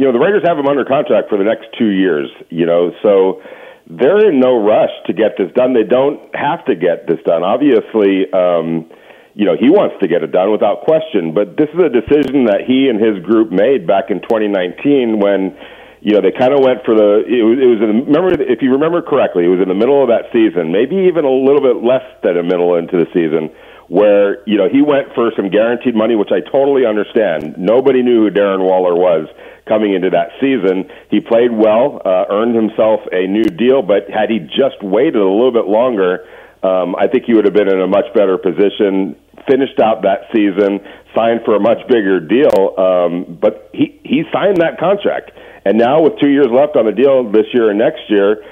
[0.00, 2.96] you know, the Raiders have him under contract for the next two years, you know,
[3.04, 3.44] so
[3.84, 5.76] they're in no rush to get this done.
[5.76, 7.44] They don't have to get this done.
[7.44, 8.88] Obviously, um,
[9.36, 12.48] you know, he wants to get it done without question, but this is a decision
[12.48, 15.52] that he and his group made back in 2019 when
[16.00, 17.20] you know, they kind of went for the.
[17.28, 20.00] It was, it was in remember if you remember correctly, it was in the middle
[20.00, 23.52] of that season, maybe even a little bit less than a middle into the season,
[23.90, 27.58] where you know he went for some guaranteed money, which I totally understand.
[27.58, 29.28] Nobody knew who Darren Waller was
[29.66, 30.88] coming into that season.
[31.10, 35.28] He played well, uh, earned himself a new deal, but had he just waited a
[35.28, 36.26] little bit longer,
[36.62, 39.18] um, I think he would have been in a much better position.
[39.50, 40.80] Finished out that season,
[41.14, 45.32] signed for a much bigger deal, um, but he he signed that contract
[45.64, 48.42] and now, with two years left on the deal this year and next year,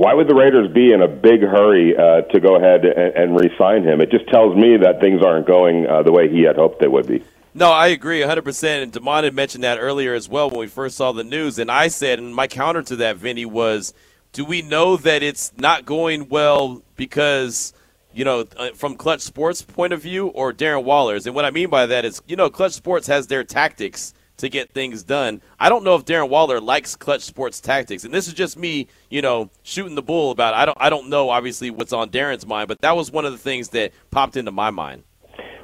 [0.00, 3.36] why would the Raiders be in a big hurry uh, to go ahead and, and
[3.36, 4.00] re-sign him?
[4.00, 6.88] It just tells me that things aren't going uh, the way he had hoped they
[6.88, 7.22] would be.
[7.52, 8.82] No, I agree 100%.
[8.82, 11.58] And Damon had mentioned that earlier as well when we first saw the news.
[11.58, 13.92] And I said, and my counter to that, Vinny, was
[14.32, 17.74] do we know that it's not going well because,
[18.14, 21.26] you know, uh, from Clutch Sports' point of view or Darren Waller's?
[21.26, 24.48] And what I mean by that is, you know, Clutch Sports has their tactics to
[24.48, 25.40] get things done.
[25.58, 28.88] I don't know if Darren Waller likes clutch sports tactics, and this is just me,
[29.08, 30.54] you know, shooting the bull about.
[30.54, 30.56] It.
[30.58, 33.32] I don't, I don't know obviously what's on Darren's mind, but that was one of
[33.32, 35.04] the things that popped into my mind.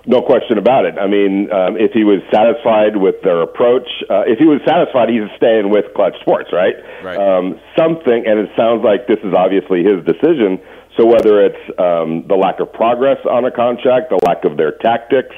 [0.09, 0.95] No question about it.
[0.99, 5.09] I mean, um, if he was satisfied with their approach, uh, if he was satisfied,
[5.11, 6.77] he's staying with Clutch Sports, right?
[7.03, 7.19] Right.
[7.19, 10.63] Um, something, and it sounds like this is obviously his decision.
[10.97, 14.79] So whether it's um, the lack of progress on a contract, the lack of their
[14.79, 15.35] tactics,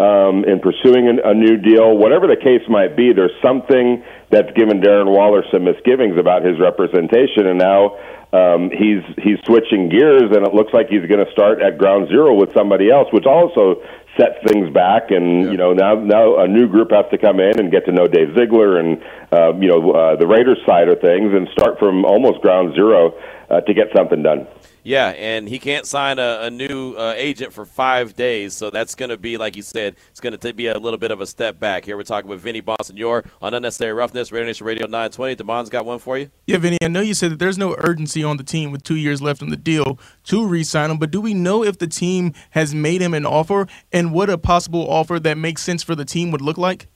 [0.00, 4.50] um, in pursuing a, a new deal, whatever the case might be, there's something that's
[4.56, 8.00] given Darren Waller some misgivings about his representation, and now
[8.32, 12.08] um, he's he's switching gears, and it looks like he's going to start at ground
[12.08, 13.82] zero with somebody else, which also
[14.16, 15.10] sets things back.
[15.10, 15.50] And yeah.
[15.50, 18.06] you know now now a new group has to come in and get to know
[18.06, 22.06] Dave Ziegler and uh, you know uh, the Raiders side of things, and start from
[22.06, 23.12] almost ground zero
[23.50, 24.46] uh, to get something done.
[24.82, 28.94] Yeah, and he can't sign a, a new uh, agent for five days, so that's
[28.94, 31.26] going to be, like you said, it's going to be a little bit of a
[31.26, 31.84] step back.
[31.84, 35.34] Here we're talking with Vinny Bonsignore on Unnecessary Roughness, Radio Nation Radio 920.
[35.36, 36.30] Damon's got one for you.
[36.46, 38.96] Yeah, Vinny, I know you said that there's no urgency on the team with two
[38.96, 42.32] years left on the deal to re-sign him, but do we know if the team
[42.50, 46.04] has made him an offer and what a possible offer that makes sense for the
[46.04, 46.88] team would look like?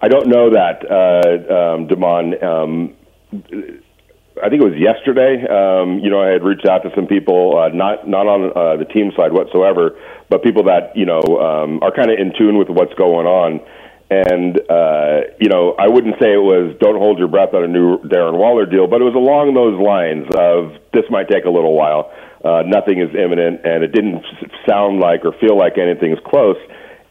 [0.00, 2.44] I don't know that, uh, um, Damon.
[2.44, 2.94] Um,
[4.42, 5.42] I think it was yesterday.
[5.46, 8.76] Um, you know, I had reached out to some people, uh, not not on uh,
[8.76, 9.96] the team side whatsoever,
[10.28, 13.60] but people that you know um, are kind of in tune with what's going on.
[14.10, 17.68] And uh, you know, I wouldn't say it was don't hold your breath on a
[17.68, 21.50] new Darren Waller deal, but it was along those lines of this might take a
[21.50, 22.10] little while.
[22.44, 24.24] Uh, nothing is imminent, and it didn't
[24.68, 26.56] sound like or feel like anything's close.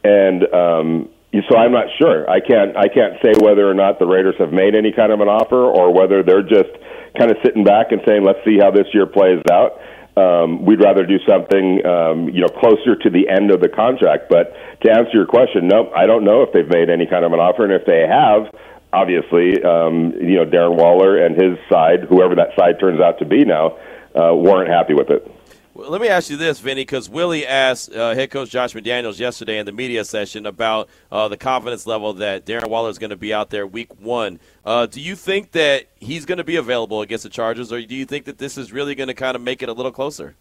[0.04, 1.10] And um,
[1.50, 2.30] so I'm not sure.
[2.30, 5.20] I can't I can't say whether or not the Raiders have made any kind of
[5.20, 6.72] an offer or whether they're just
[7.18, 9.82] kind of sitting back and saying, let's see how this year plays out.
[10.18, 14.30] Um, we'd rather do something, um, you know, closer to the end of the contract.
[14.30, 17.34] But to answer your question, no, I don't know if they've made any kind of
[17.34, 18.50] an offer, and if they have,
[18.92, 23.26] obviously, um, you know, Darren Waller and his side, whoever that side turns out to
[23.26, 23.78] be now,
[24.16, 25.30] uh, weren't happy with it.
[25.78, 29.60] Let me ask you this, Vinny, because Willie asked uh, head coach Josh McDaniels yesterday
[29.60, 33.16] in the media session about uh, the confidence level that Darren Waller is going to
[33.16, 34.40] be out there week one.
[34.66, 37.94] Uh, do you think that he's going to be available against the Chargers, or do
[37.94, 40.36] you think that this is really going to kind of make it a little closer?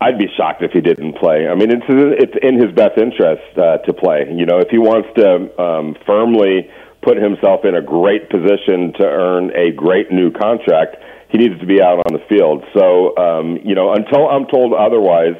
[0.00, 1.48] I'd be shocked if he didn't play.
[1.48, 4.32] I mean, it's it's in his best interest uh, to play.
[4.32, 6.70] You know, if he wants to um, firmly
[7.02, 10.96] put himself in a great position to earn a great new contract
[11.28, 12.64] he needs to be out on the field.
[12.74, 15.36] So, um, you know, until I'm told otherwise,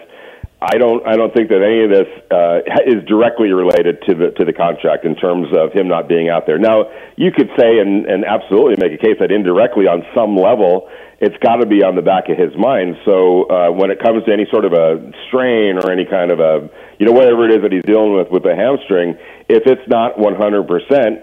[0.61, 1.07] I don't.
[1.07, 4.55] I don't think that any of this uh, is directly related to the to the
[4.55, 6.59] contract in terms of him not being out there.
[6.59, 10.89] Now, you could say and, and absolutely make a case that indirectly, on some level,
[11.21, 12.97] it's got to be on the back of his mind.
[13.05, 16.41] So uh, when it comes to any sort of a strain or any kind of
[16.41, 16.69] a,
[16.99, 19.13] you know, whatever it is that he's dealing with with the hamstring,
[19.53, 21.21] if it's not 100 percent,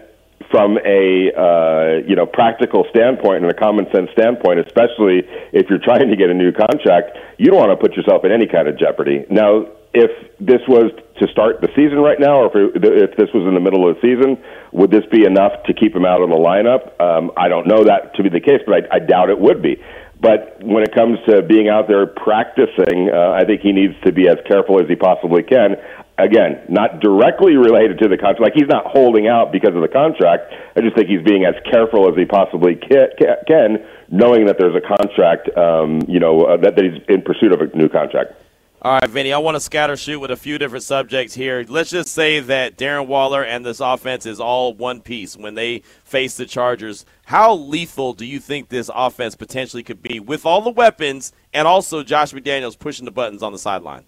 [0.53, 5.81] from a uh, you know practical standpoint and a common sense standpoint, especially if you're
[5.81, 8.67] trying to get a new contract, you don't want to put yourself in any kind
[8.67, 9.25] of jeopardy.
[9.31, 13.33] Now, if this was to start the season right now, or if, it, if this
[13.33, 14.37] was in the middle of the season,
[14.71, 17.01] would this be enough to keep him out of the lineup?
[17.01, 19.63] Um, I don't know that to be the case, but I, I doubt it would
[19.63, 19.81] be.
[20.21, 24.13] But when it comes to being out there practicing, uh, I think he needs to
[24.13, 25.81] be as careful as he possibly can
[26.17, 28.41] again, not directly related to the contract.
[28.41, 30.53] Like he's not holding out because of the contract.
[30.75, 34.81] I just think he's being as careful as he possibly can, knowing that there's a
[34.81, 38.33] contract, um, you know, uh, that, that he's in pursuit of a new contract.
[38.81, 41.63] All right, Vinny, I want to scatter shoot with a few different subjects here.
[41.69, 45.83] Let's just say that Darren Waller and this offense is all one piece when they
[46.03, 47.05] face the Chargers.
[47.27, 51.65] How lethal do you think this offense potentially could be with all the weapons and
[51.65, 54.03] also Josh McDaniels pushing the buttons on the sideline?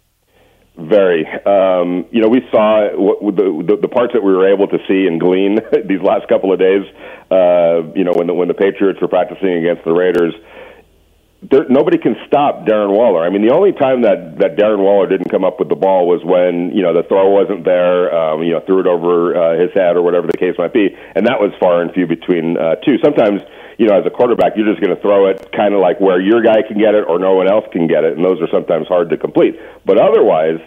[0.77, 1.25] Very.
[1.45, 4.77] Um, you know, we saw what, the, the, the parts that we were able to
[4.87, 6.83] see and glean these last couple of days.
[7.31, 10.33] Uh, you know, when the when the Patriots were practicing against the Raiders
[11.49, 13.23] there, nobody can stop Darren Waller.
[13.23, 16.07] I mean, the only time that that Darren Waller didn't come up with the ball
[16.07, 18.13] was when you know the throw wasn't there.
[18.13, 20.95] Um, you know, threw it over uh, his head or whatever the case might be,
[21.15, 22.97] and that was far and few between uh, two.
[23.03, 23.41] Sometimes,
[23.77, 26.21] you know, as a quarterback, you're just going to throw it kind of like where
[26.21, 28.47] your guy can get it or no one else can get it, and those are
[28.51, 29.59] sometimes hard to complete.
[29.85, 30.59] But otherwise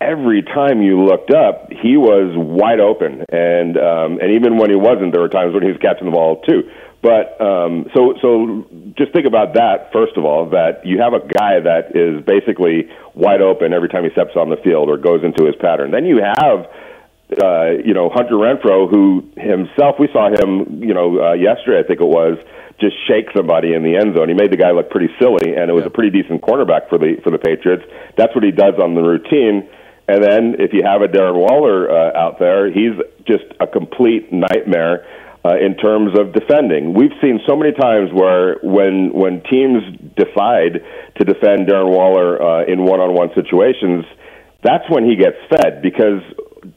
[0.00, 4.76] every time you looked up, he was wide open, and um, and even when he
[4.76, 6.68] wasn't, there were times when he was catching the ball too.
[7.02, 8.66] But um, so so
[8.96, 10.50] just think about that first of all.
[10.50, 14.50] That you have a guy that is basically wide open every time he steps on
[14.50, 15.90] the field or goes into his pattern.
[15.90, 16.68] Then you have.
[17.26, 21.82] Uh, you know Hunter Renfrow, who himself we saw him, you know, uh, yesterday I
[21.82, 22.38] think it was,
[22.78, 24.28] just shake somebody in the end zone.
[24.28, 25.88] He made the guy look pretty silly, and it was yeah.
[25.88, 27.82] a pretty decent cornerback for the for the Patriots.
[28.16, 29.68] That's what he does on the routine.
[30.08, 32.94] And then if you have a Darren Waller uh, out there, he's
[33.26, 35.04] just a complete nightmare
[35.44, 36.94] uh, in terms of defending.
[36.94, 39.82] We've seen so many times where when when teams
[40.14, 40.84] decide
[41.18, 44.04] to defend Darren Waller uh, in one-on-one situations,
[44.62, 46.22] that's when he gets fed because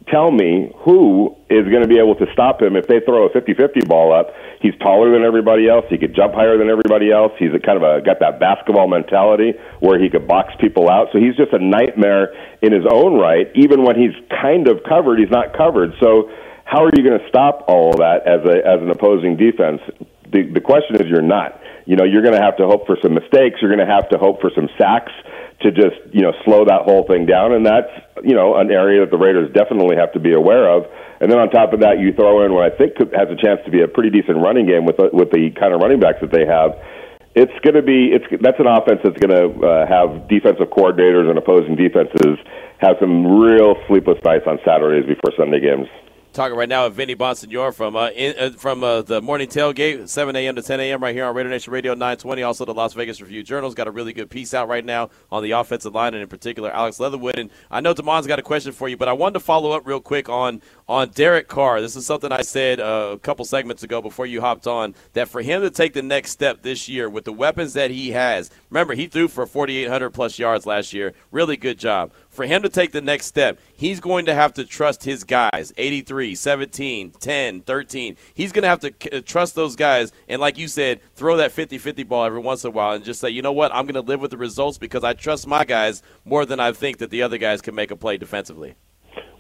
[0.07, 3.29] tell me who is going to be able to stop him if they throw a
[3.29, 4.33] 50-50 ball up.
[4.61, 5.85] He's taller than everybody else.
[5.89, 7.31] He could jump higher than everybody else.
[7.39, 11.07] He's a kind of a got that basketball mentality where he could box people out.
[11.11, 13.47] So he's just a nightmare in his own right.
[13.55, 15.93] Even when he's kind of covered, he's not covered.
[15.99, 16.29] So
[16.65, 19.81] how are you going to stop all of that as a as an opposing defense?
[20.29, 21.59] The the question is you're not.
[21.85, 23.57] You know, you're going to have to hope for some mistakes.
[23.61, 25.11] You're going to have to hope for some sacks
[25.61, 27.91] to just you know slow that whole thing down, and that's
[28.23, 30.85] you know an area that the Raiders definitely have to be aware of.
[31.19, 33.59] And then on top of that, you throw in what I think has a chance
[33.65, 36.19] to be a pretty decent running game with the, with the kind of running backs
[36.21, 36.79] that they have.
[37.35, 41.29] It's going to be it's that's an offense that's going to uh, have defensive coordinators
[41.29, 42.39] and opposing defenses
[42.79, 45.87] have some real sleepless nights on Saturdays before Sunday games.
[46.39, 50.07] Talking right now with Vinny Bonsignore from uh, in, uh, from uh, the morning tailgate,
[50.07, 50.55] 7 a.m.
[50.55, 51.03] to 10 a.m.
[51.03, 52.43] right here on Raider Nation Radio 920.
[52.43, 55.43] Also, the Las Vegas Review Journal's got a really good piece out right now on
[55.43, 57.37] the offensive line, and in particular, Alex Leatherwood.
[57.37, 59.85] And I know Damon's got a question for you, but I wanted to follow up
[59.85, 61.81] real quick on on Derek Carr.
[61.81, 65.27] This is something I said uh, a couple segments ago before you hopped on that
[65.27, 68.49] for him to take the next step this year with the weapons that he has.
[68.69, 71.13] Remember, he threw for 4,800 plus yards last year.
[71.33, 74.65] Really good job for him to take the next step, he's going to have to
[74.65, 78.17] trust his guys 83, 17, 10, 13.
[78.33, 80.11] He's going to have to uh, trust those guys.
[80.27, 83.03] And like you said, throw that 50 50 ball every once in a while and
[83.03, 85.47] just say, you know what, I'm going to live with the results because I trust
[85.47, 88.75] my guys more than I think that the other guys can make a play defensively.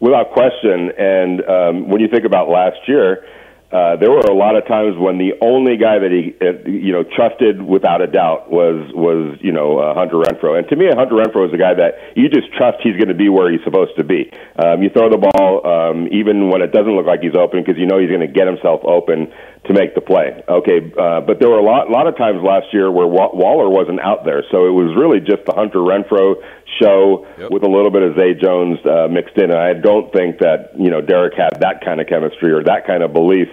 [0.01, 0.91] Without question.
[0.97, 3.25] And um, when you think about last year,
[3.71, 6.91] uh, there were a lot of times when the only guy that he, uh, you
[6.91, 10.57] know, trusted without a doubt was was you know uh, Hunter Renfrow.
[10.57, 13.17] And to me, Hunter Renfrow is a guy that you just trust he's going to
[13.17, 14.25] be where he's supposed to be.
[14.57, 17.77] Um, you throw the ball um, even when it doesn't look like he's open because
[17.77, 19.29] you know he's going to get himself open
[19.65, 20.41] to make the play.
[20.47, 23.69] Okay, uh, but there were a lot, a lot of times last year where Waller
[23.69, 26.41] wasn't out there, so it was really just the Hunter Renfrow
[26.79, 27.51] show yep.
[27.51, 29.51] with a little bit of Zay Jones uh, mixed in.
[29.51, 32.87] And I don't think that you know Derek had that kind of chemistry or that
[32.87, 33.49] kind of belief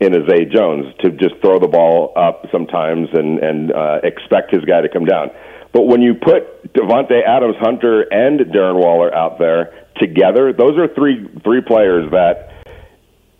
[0.00, 4.54] in a Zay Jones to just throw the ball up sometimes and and uh, expect
[4.54, 5.30] his guy to come down.
[5.72, 10.88] But when you put Davante Adams, Hunter, and Darren Waller out there together, those are
[10.94, 12.47] three three players that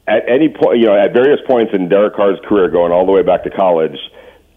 [0.08, 3.12] at any point, you know, at various points in Derek Carr's career, going all the
[3.12, 3.96] way back to college,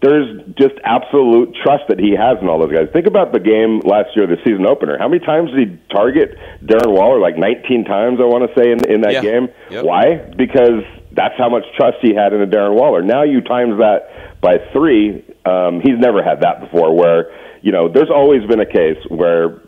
[0.00, 0.26] there's
[0.58, 2.88] just absolute trust that he has in all those guys.
[2.92, 4.98] Think about the game last year, the season opener.
[4.98, 7.20] How many times did he target Darren Waller?
[7.20, 9.22] Like 19 times, I want to say, in, in that yeah.
[9.22, 9.48] game.
[9.70, 9.84] Yep.
[9.84, 10.16] Why?
[10.36, 13.02] Because that's how much trust he had in a Darren Waller.
[13.02, 15.22] Now you times that by three.
[15.46, 16.96] Um, he's never had that before.
[16.96, 17.30] Where
[17.62, 19.62] you know, there's always been a case where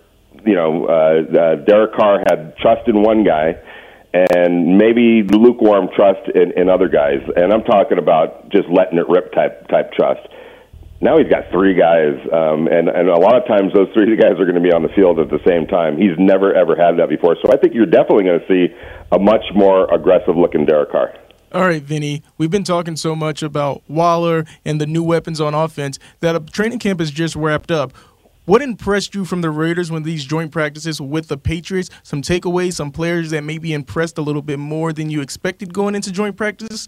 [0.45, 3.55] you know uh, uh, Derek Carr had trust in one guy
[4.15, 7.19] and maybe lukewarm trust in, in other guys.
[7.35, 10.23] And I'm talking about just letting it rip type type trust.
[11.01, 14.39] Now he's got three guys, um, and and a lot of times those three guys
[14.39, 15.99] are going to be on the field at the same time.
[15.99, 18.75] He's never ever had that before, so I think you're definitely going to see
[19.11, 21.13] a much more aggressive looking Derek Carr.
[21.53, 22.23] All right, Vinny.
[22.39, 26.41] We've been talking so much about Waller and the new weapons on offense that a
[26.41, 27.93] training camp has just wrapped up.
[28.47, 31.89] What impressed you from the Raiders when these joint practices with the Patriots?
[32.03, 35.95] Some takeaways, some players that maybe impressed a little bit more than you expected going
[35.95, 36.87] into joint practices?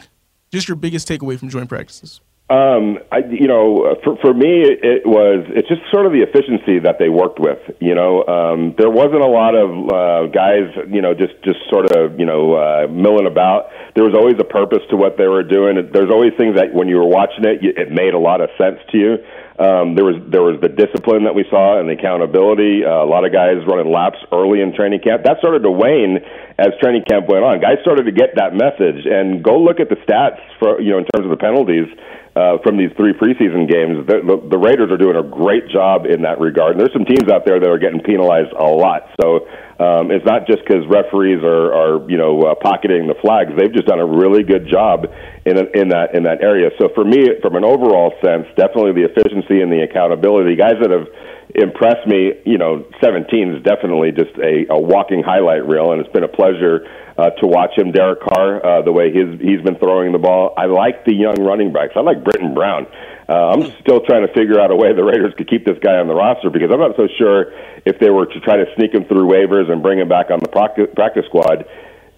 [0.52, 2.20] Just your biggest takeaway from joint practices.
[2.48, 6.78] Um, I, you know, for for me, it, was it's just sort of the efficiency
[6.78, 7.58] that they worked with.
[7.80, 11.90] You know, um, there wasn't a lot of uh, guys, you know, just just sort
[11.90, 13.74] of you know uh, milling about.
[13.96, 15.90] There was always a purpose to what they were doing.
[15.90, 18.78] There's always things that when you were watching it, it made a lot of sense
[18.92, 19.18] to you.
[19.56, 22.84] Um, there was there was the discipline that we saw and the accountability.
[22.84, 25.24] Uh, a lot of guys running laps early in training camp.
[25.24, 26.20] That started to wane
[26.60, 27.60] as training camp went on.
[27.60, 29.08] Guys started to get that message.
[29.08, 31.88] And go look at the stats for you know in terms of the penalties
[32.36, 34.04] uh, from these three preseason games.
[34.04, 36.76] The, the, the Raiders are doing a great job in that regard.
[36.76, 39.08] And there's some teams out there that are getting penalized a lot.
[39.16, 39.48] So
[39.80, 43.56] um, it's not just because referees are, are you know uh, pocketing the flags.
[43.56, 45.08] They've just done a really good job
[45.48, 46.70] in a, in that in that area.
[46.76, 50.56] So for me, from an overall sense, definitely the efficiency and the accountability.
[50.56, 51.08] Guys that have
[51.56, 56.12] impressed me, you know, 17 is definitely just a, a walking highlight reel, and it's
[56.12, 56.86] been a pleasure
[57.16, 60.52] uh, to watch him, Derek Carr, uh, the way he's he's been throwing the ball.
[60.56, 61.94] I like the young running backs.
[61.96, 62.86] I like Brittain Brown.
[63.28, 65.96] Uh, I'm still trying to figure out a way the Raiders could keep this guy
[65.96, 67.50] on the roster because I'm not so sure
[67.84, 70.38] if they were to try to sneak him through waivers and bring him back on
[70.38, 71.64] the practice, practice squad,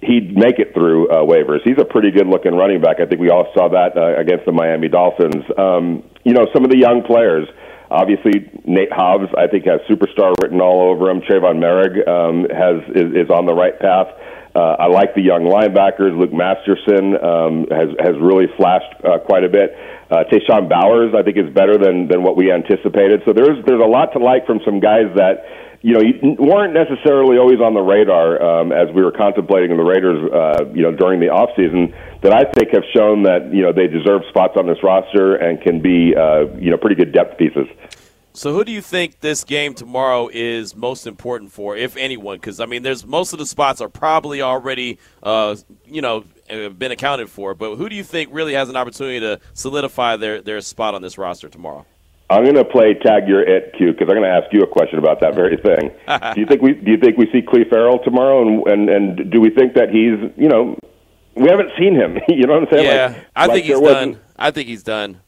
[0.02, 1.62] he'd make it through uh, waivers.
[1.64, 3.00] He's a pretty good looking running back.
[3.00, 5.44] I think we all saw that uh, against the Miami Dolphins.
[5.56, 7.48] Um, you know, some of the young players.
[7.90, 11.20] Obviously, Nate Hobbs, I think, has superstar written all over him.
[11.22, 14.08] Tre'von Moehrig um, has is, is on the right path.
[14.54, 16.18] Uh, I like the young linebackers.
[16.18, 19.76] Luke Masterson um, has has really flashed uh, quite a bit.
[20.10, 23.22] Uh, Tashawn Bowers, I think, is better than than what we anticipated.
[23.24, 25.44] So there's there's a lot to like from some guys that
[25.82, 30.18] you know weren't necessarily always on the radar um, as we were contemplating the Raiders,
[30.32, 31.94] uh, you know, during the off season.
[32.22, 35.60] That I think have shown that you know they deserve spots on this roster and
[35.60, 37.66] can be uh, you know pretty good depth pieces.
[38.32, 42.36] So, who do you think this game tomorrow is most important for, if anyone?
[42.36, 46.92] Because I mean, there's most of the spots are probably already, uh, you know, been
[46.92, 47.54] accounted for.
[47.54, 51.02] But who do you think really has an opportunity to solidify their their spot on
[51.02, 51.86] this roster tomorrow?
[52.30, 54.66] I'm going to play tag your it Q because I'm going to ask you a
[54.66, 55.90] question about that very thing.
[56.34, 59.30] do you think we do you think we see Clelin Ferrell tomorrow, and and and
[59.30, 60.76] do we think that he's you know
[61.34, 62.18] we haven't seen him?
[62.28, 62.84] you know what I'm saying?
[62.84, 64.20] Yeah, like, I like think he's done.
[64.36, 65.20] I think he's done.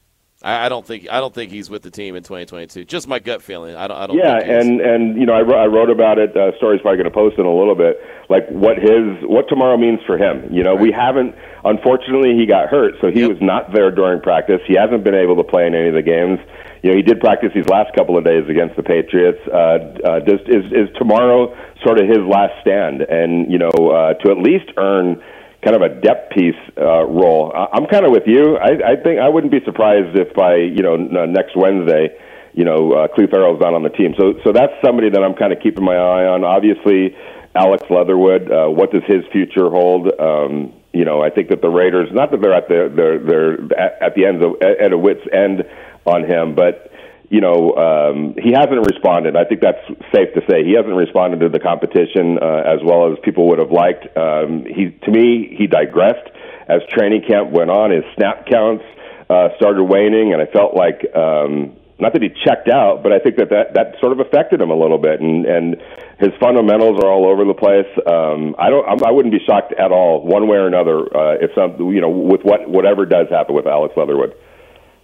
[0.43, 2.85] I, I don't think I don't think he's with the team in 2022.
[2.85, 3.75] Just my gut feeling.
[3.75, 3.97] I don't.
[3.97, 4.17] I don't.
[4.17, 6.35] Yeah, and and you know I wrote, I wrote about it.
[6.35, 7.97] Uh, story's probably going to post in a little bit.
[8.29, 10.51] Like what his what tomorrow means for him.
[10.51, 10.81] You know, right.
[10.81, 11.35] we haven't.
[11.63, 13.29] Unfortunately, he got hurt, so he yep.
[13.29, 14.61] was not there during practice.
[14.67, 16.39] He hasn't been able to play in any of the games.
[16.81, 19.37] You know, he did practice these last couple of days against the Patriots.
[19.45, 21.53] Uh, uh, does, is is tomorrow
[21.85, 23.01] sort of his last stand?
[23.01, 25.21] And you know, uh, to at least earn
[25.63, 27.53] kind of a depth piece uh, role.
[27.53, 28.57] I'm kind of with you.
[28.57, 32.09] I, I think I wouldn't be surprised if by you know next Wednesday,
[32.53, 34.13] you know, uh, Clelin Ferrell's not on the team.
[34.17, 36.43] So so that's somebody that I'm kind of keeping my eye on.
[36.43, 37.15] Obviously,
[37.55, 38.51] Alex Leatherwood.
[38.51, 40.11] Uh, what does his future hold?
[40.19, 44.03] Um, you know, I think that the Raiders, not that they're at the they're, they're
[44.03, 45.63] at the end of at a wit's end
[46.05, 46.90] on him, but
[47.31, 49.37] you know, um, he hasn't responded.
[49.37, 49.79] I think that's
[50.11, 50.67] safe to say.
[50.67, 54.03] He hasn't responded to the competition uh, as well as people would have liked.
[54.17, 56.27] Um, he, to me, he digressed
[56.67, 57.91] as training camp went on.
[57.91, 58.83] His snap counts
[59.29, 63.19] uh, started waning, and I felt like um, not that he checked out, but I
[63.19, 65.79] think that, that that sort of affected him a little bit, and and
[66.19, 67.87] his fundamentals are all over the place.
[68.03, 71.55] Um, I don't, I wouldn't be shocked at all, one way or another, uh, if
[71.55, 74.35] some, you know, with what whatever does happen with Alex Leatherwood.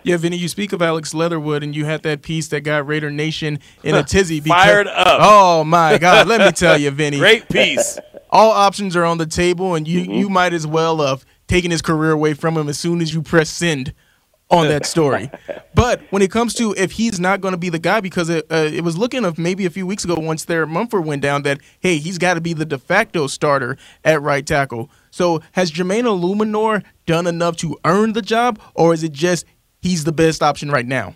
[0.08, 3.12] Yeah, Vinny, you speak of Alex Leatherwood, and you had that piece that got Raider
[3.12, 4.40] Nation in a tizzy.
[4.40, 5.20] Because, Fired up.
[5.20, 6.28] Oh, my God.
[6.28, 7.18] Let me tell you, Vinny.
[7.18, 8.00] Great piece.
[8.30, 10.14] All options are on the table, and you, mm-hmm.
[10.14, 13.22] you might as well have taken his career away from him as soon as you
[13.22, 13.94] press send
[14.50, 15.30] on that story.
[15.76, 18.46] but when it comes to if he's not going to be the guy, because it,
[18.50, 21.44] uh, it was looking of maybe a few weeks ago once Thayer Munford went down
[21.44, 24.90] that, hey, he's got to be the de facto starter at right tackle.
[25.12, 29.46] So has Jermaine Eluemunor done enough to earn the job, or is it just
[29.88, 31.16] he's the best option right now?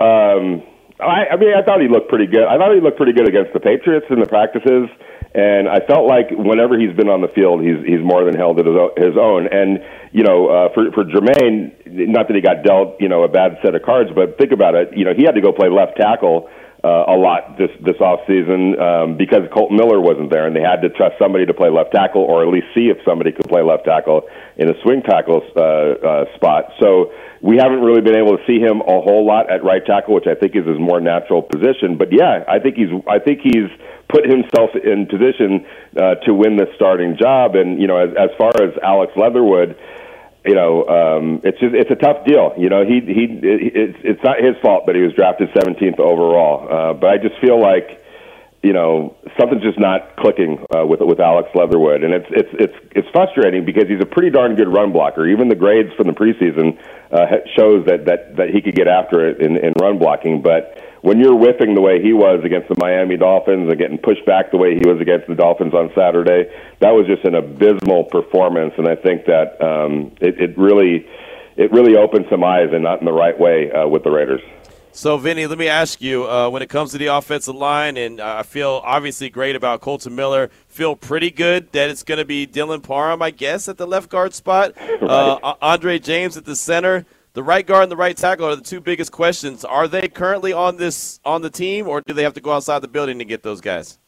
[0.00, 0.62] Um,
[1.00, 2.44] I, I mean, I thought he looked pretty good.
[2.44, 4.88] I thought he looked pretty good against the Patriots in the practices,
[5.34, 8.60] and I felt like whenever he's been on the field, he's he's more than held
[8.60, 8.66] it
[8.96, 9.48] his own.
[9.50, 13.28] And you know, uh, for for Jermaine, not that he got dealt you know a
[13.28, 14.94] bad set of cards, but think about it.
[14.96, 16.48] You know, he had to go play left tackle
[16.84, 20.60] uh, a lot this this off season um, because Kolton Miller wasn't there, and they
[20.60, 23.48] had to trust somebody to play left tackle, or at least see if somebody could
[23.48, 24.28] play left tackle
[24.60, 26.76] in a swing tackle uh, uh, spot.
[26.78, 27.10] So
[27.40, 30.28] we haven't really been able to see him a whole lot at right tackle, which
[30.28, 31.96] I think is his more natural position.
[31.96, 33.72] But yeah, I think he's I think he's
[34.12, 35.64] put himself in position
[35.96, 37.56] uh, to win the starting job.
[37.56, 39.72] And you know, as, as far as Alex Leatherwood
[40.44, 42.52] you know, um, it's just, it's a tough deal.
[42.58, 46.68] You know, he he it's it's not his fault, but he was drafted 17th overall.
[46.68, 48.04] Uh, but I just feel like,
[48.62, 52.76] you know, something's just not clicking uh, with with Alex Leatherwood, and it's it's it's
[52.92, 55.26] it's frustrating because he's a pretty darn good run blocker.
[55.26, 56.76] Even the grades from the preseason
[57.10, 60.76] uh, shows that that that he could get after it in, in run blocking, but
[61.04, 64.50] when you're whiffing the way he was against the Miami Dolphins and getting pushed back
[64.50, 66.50] the way he was against the Dolphins on Saturday,
[66.80, 68.72] that was just an abysmal performance.
[68.78, 71.06] And I think that um, it, it really
[71.56, 74.40] it really opened some eyes and not in the right way uh, with the Raiders.
[74.92, 78.18] So, Vinny, let me ask you uh, when it comes to the offensive line, and
[78.18, 80.50] uh, I feel obviously great about Kolton Miller.
[80.68, 84.08] Feel pretty good that it's going to be Dylan Parham, I guess, at the left
[84.08, 84.72] guard spot.
[85.04, 85.38] Right.
[85.42, 87.04] Uh, Andre James at the center
[87.34, 89.64] the right guard and the right tackle are the two biggest questions.
[89.64, 92.80] Are they currently on this on the team, or do they have to go outside
[92.80, 93.98] the building to get those guys?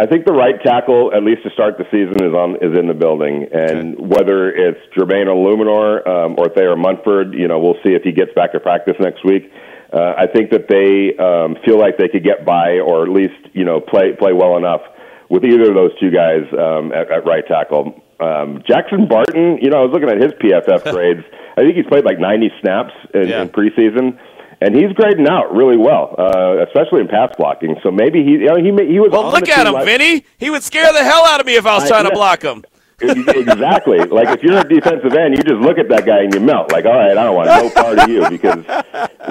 [0.00, 2.86] I think the right tackle, at least to start the season, is on is in
[2.86, 4.02] the building, and okay.
[4.02, 8.32] whether it's Jermaine Eluemunor um, or Thayer Munford, you know, we'll see if he gets
[8.34, 9.50] back to practice next week.
[9.92, 13.50] Uh, I think that they um, feel like they could get by, or at least
[13.52, 14.82] you know play play well enough
[15.28, 18.00] with either of those two guys um, at, at right tackle.
[18.20, 21.24] Um, Jackson Barton, you know, I was looking at his PFF grades.
[21.58, 23.42] I think he's played like 90 snaps in, yeah.
[23.42, 24.18] in preseason,
[24.60, 27.76] and he's grading out really well, uh, especially in pass blocking.
[27.82, 29.10] So maybe he, you know, he he was.
[29.10, 30.24] Well, look at him, Vinny.
[30.38, 32.42] He would scare the hell out of me if I was I, trying to block
[32.42, 32.64] him.
[33.00, 33.98] exactly.
[34.18, 36.72] like if you're a defensive end, you just look at that guy and you melt.
[36.72, 38.64] Like, all right, I don't want no part of you because,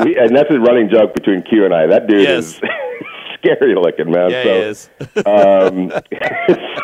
[0.03, 1.87] we, and that's a running joke between Q and I.
[1.87, 2.45] That dude yes.
[2.45, 2.61] is
[3.35, 4.31] scary looking, man.
[4.31, 4.89] Yeah, so, he is.
[5.25, 5.91] um,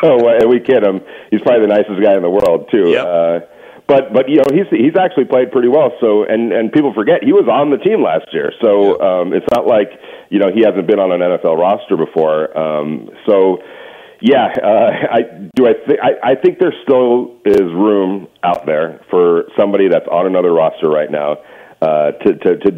[0.00, 1.00] so uh, we kid him.
[1.30, 2.90] He's probably the nicest guy in the world too.
[2.90, 3.06] Yep.
[3.06, 3.40] Uh,
[3.86, 5.92] but but you know he's he's actually played pretty well.
[6.00, 8.52] So and and people forget he was on the team last year.
[8.62, 9.92] So um, it's not like
[10.30, 12.56] you know he hasn't been on an NFL roster before.
[12.56, 13.58] Um, so
[14.20, 15.20] yeah, uh, I
[15.54, 15.68] do.
[15.68, 20.26] I think I, I think there still is room out there for somebody that's on
[20.26, 21.44] another roster right now
[21.82, 22.72] uh, to to to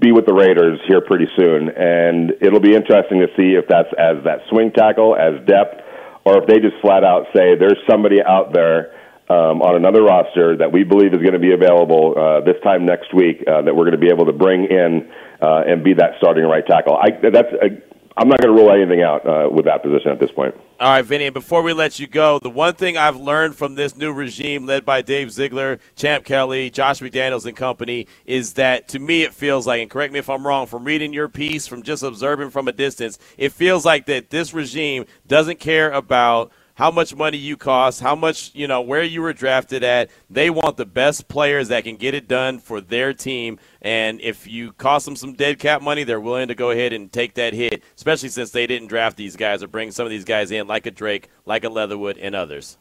[0.00, 3.92] be with the Raiders here pretty soon, and it'll be interesting to see if that's
[3.96, 5.78] as that swing tackle, as depth,
[6.24, 8.90] or if they just flat out say there's somebody out there
[9.30, 12.84] um, on another roster that we believe is going to be available uh, this time
[12.84, 15.08] next week uh, that we're going to be able to bring in
[15.40, 16.96] uh, and be that starting right tackle.
[16.96, 17.80] I, that's a,
[18.16, 20.54] I'm not going to rule anything out uh, with that position at this point.
[20.80, 23.76] All right, Vinny, and before we let you go, the one thing I've learned from
[23.76, 28.88] this new regime led by Dave Ziegler, Champ Kelly, Josh McDaniels, and company is that
[28.88, 31.68] to me it feels like, and correct me if I'm wrong, from reading your piece,
[31.68, 36.50] from just observing from a distance, it feels like that this regime doesn't care about
[36.80, 40.08] how much money you cost, how much, you know, where you were drafted at.
[40.30, 43.58] They want the best players that can get it done for their team.
[43.82, 47.12] And if you cost them some dead cap money, they're willing to go ahead and
[47.12, 50.24] take that hit, especially since they didn't draft these guys or bring some of these
[50.24, 52.78] guys in, like a Drake, like a Leatherwood, and others.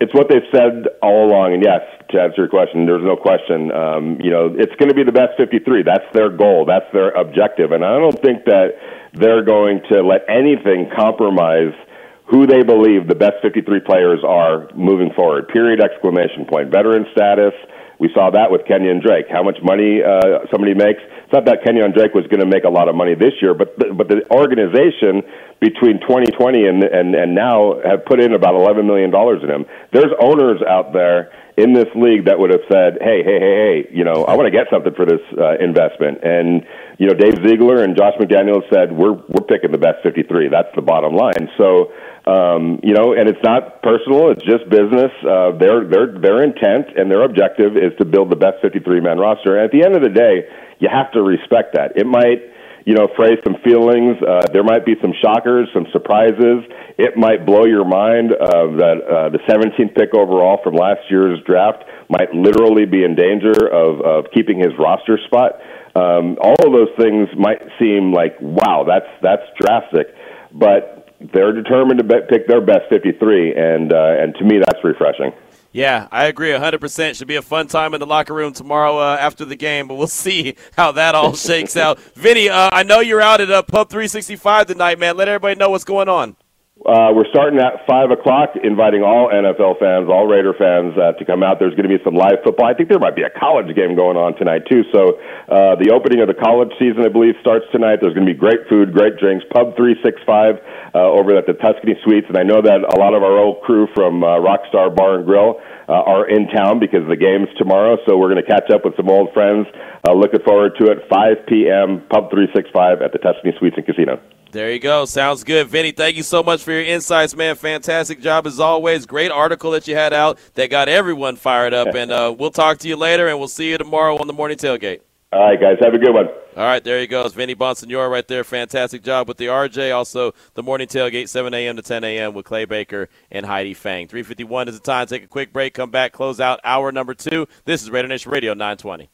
[0.00, 3.72] It's what they've said all along, and yes, to answer your question, there's no question.
[3.72, 5.82] Um, you know, it's going to be the best 53.
[5.82, 6.66] That's their goal.
[6.66, 8.78] That's their objective, and I don't think that
[9.14, 11.74] they're going to let anything compromise–
[12.30, 15.48] who they believe the best 53 players are moving forward.
[15.48, 16.70] Period, exclamation point.
[16.70, 17.54] Veteran status.
[17.98, 19.26] We saw that with Kenyon Drake.
[19.32, 21.00] How much money uh, somebody makes.
[21.24, 23.54] It's not that Kenyon Drake was going to make a lot of money this year,
[23.54, 25.26] but but the organization
[25.58, 29.66] between 2020 and and and now have put in about 11 million dollars in him.
[29.92, 33.88] There's owners out there in this league that would have said, "Hey, hey, hey, hey,
[33.90, 36.62] you know, I want to get something for this uh, investment." And
[36.98, 40.48] you know, Dave Ziegler and Josh McDaniels said, "We're we're picking the best 53.
[40.48, 41.90] That's the bottom line." So
[42.28, 45.10] um, you know, and it's not personal; it's just business.
[45.24, 49.18] Uh, their their their intent and their objective is to build the best 53 man
[49.18, 49.56] roster.
[49.56, 50.46] And at the end of the day,
[50.78, 51.96] you have to respect that.
[51.96, 52.44] It might,
[52.88, 54.16] you know, phrase some feelings.
[54.24, 56.64] Uh, there might be some shockers, some surprises.
[56.96, 61.38] It might blow your mind uh, that uh, the 17th pick overall from last year's
[61.44, 65.60] draft might literally be in danger of, of keeping his roster spot.
[65.94, 70.08] Um, all of those things might seem like, wow, that's that's drastic,
[70.50, 74.82] but they're determined to bet, pick their best 53, and uh, and to me that's
[74.82, 75.36] refreshing.
[75.72, 77.16] Yeah, I agree 100%.
[77.16, 79.96] Should be a fun time in the locker room tomorrow uh, after the game, but
[79.96, 82.00] we'll see how that all shakes out.
[82.14, 85.16] Vinny, uh, I know you're out at uh, Pub 365 tonight, man.
[85.16, 86.36] Let everybody know what's going on.
[86.78, 91.24] Uh, we're starting at 5 o'clock, inviting all NFL fans, all Raider fans uh, to
[91.26, 91.58] come out.
[91.58, 92.70] There's going to be some live football.
[92.70, 94.86] I think there might be a college game going on tonight, too.
[94.94, 95.18] So
[95.50, 97.98] uh, the opening of the college season, I believe, starts tonight.
[97.98, 99.42] There's going to be great food, great drinks.
[99.50, 100.62] Pub 365
[100.94, 102.30] uh, over at the Tuscany Suites.
[102.30, 105.26] And I know that a lot of our old crew from uh, Rockstar Bar and
[105.26, 105.58] Grill
[105.90, 107.98] uh, are in town because the game's tomorrow.
[108.06, 109.66] So we're going to catch up with some old friends.
[110.06, 111.10] Uh, looking forward to it.
[111.10, 112.06] 5 p.m.
[112.06, 114.22] Pub 365 at the Tuscany Suites and Casino.
[114.50, 115.04] There you go.
[115.04, 115.68] Sounds good.
[115.68, 117.54] Vinny, thank you so much for your insights, man.
[117.54, 119.04] Fantastic job as always.
[119.04, 121.94] Great article that you had out that got everyone fired up.
[121.94, 124.56] And uh, we'll talk to you later, and we'll see you tomorrow on the morning
[124.56, 125.00] tailgate.
[125.30, 125.76] All right, guys.
[125.82, 126.28] Have a good one.
[126.56, 127.34] All right, there he goes.
[127.34, 128.42] Vinny Bonsignore right there.
[128.42, 129.94] Fantastic job with the RJ.
[129.94, 131.76] Also, the morning tailgate, 7 a.m.
[131.76, 132.32] to 10 a.m.
[132.32, 134.08] with Clay Baker and Heidi Fang.
[134.08, 135.06] 351 is the time.
[135.06, 135.74] Take a quick break.
[135.74, 136.12] Come back.
[136.12, 137.46] Close out hour number two.
[137.66, 139.10] This is Raider Nation Radio 920.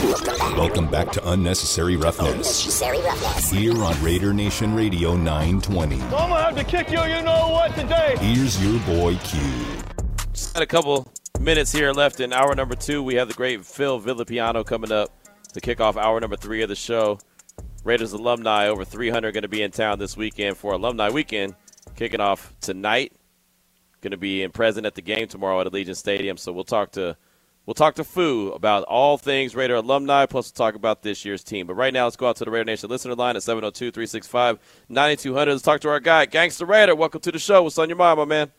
[0.00, 2.30] Welcome back to Unnecessary Roughness.
[2.30, 3.50] Unnecessary roughness.
[3.50, 6.00] Here on Raider Nation Radio 920.
[6.00, 8.16] I'm gonna have to kick you, you know what, today.
[8.18, 9.38] Here's your boy Q.
[10.32, 13.02] Just got a couple minutes here left in hour number two.
[13.02, 15.10] We have the great Phil Villapiano coming up
[15.52, 17.18] to kick off hour number three of the show.
[17.84, 21.54] Raiders alumni over 300 going to be in town this weekend for Alumni Weekend,
[21.94, 23.12] kicking off tonight.
[24.00, 26.38] Going to be in present at the game tomorrow at Allegiant Stadium.
[26.38, 27.18] So we'll talk to
[27.66, 30.24] we'll talk to Foo about all things Raider alumni.
[30.26, 31.66] Plus we'll talk about this year's team.
[31.66, 35.46] But right now, let's go out to the Raider Nation listener line at 702-365-9200.
[35.46, 36.94] Let's talk to our guy, Gangster Raider.
[36.94, 37.62] Welcome to the show.
[37.62, 38.50] What's on your mind, my man?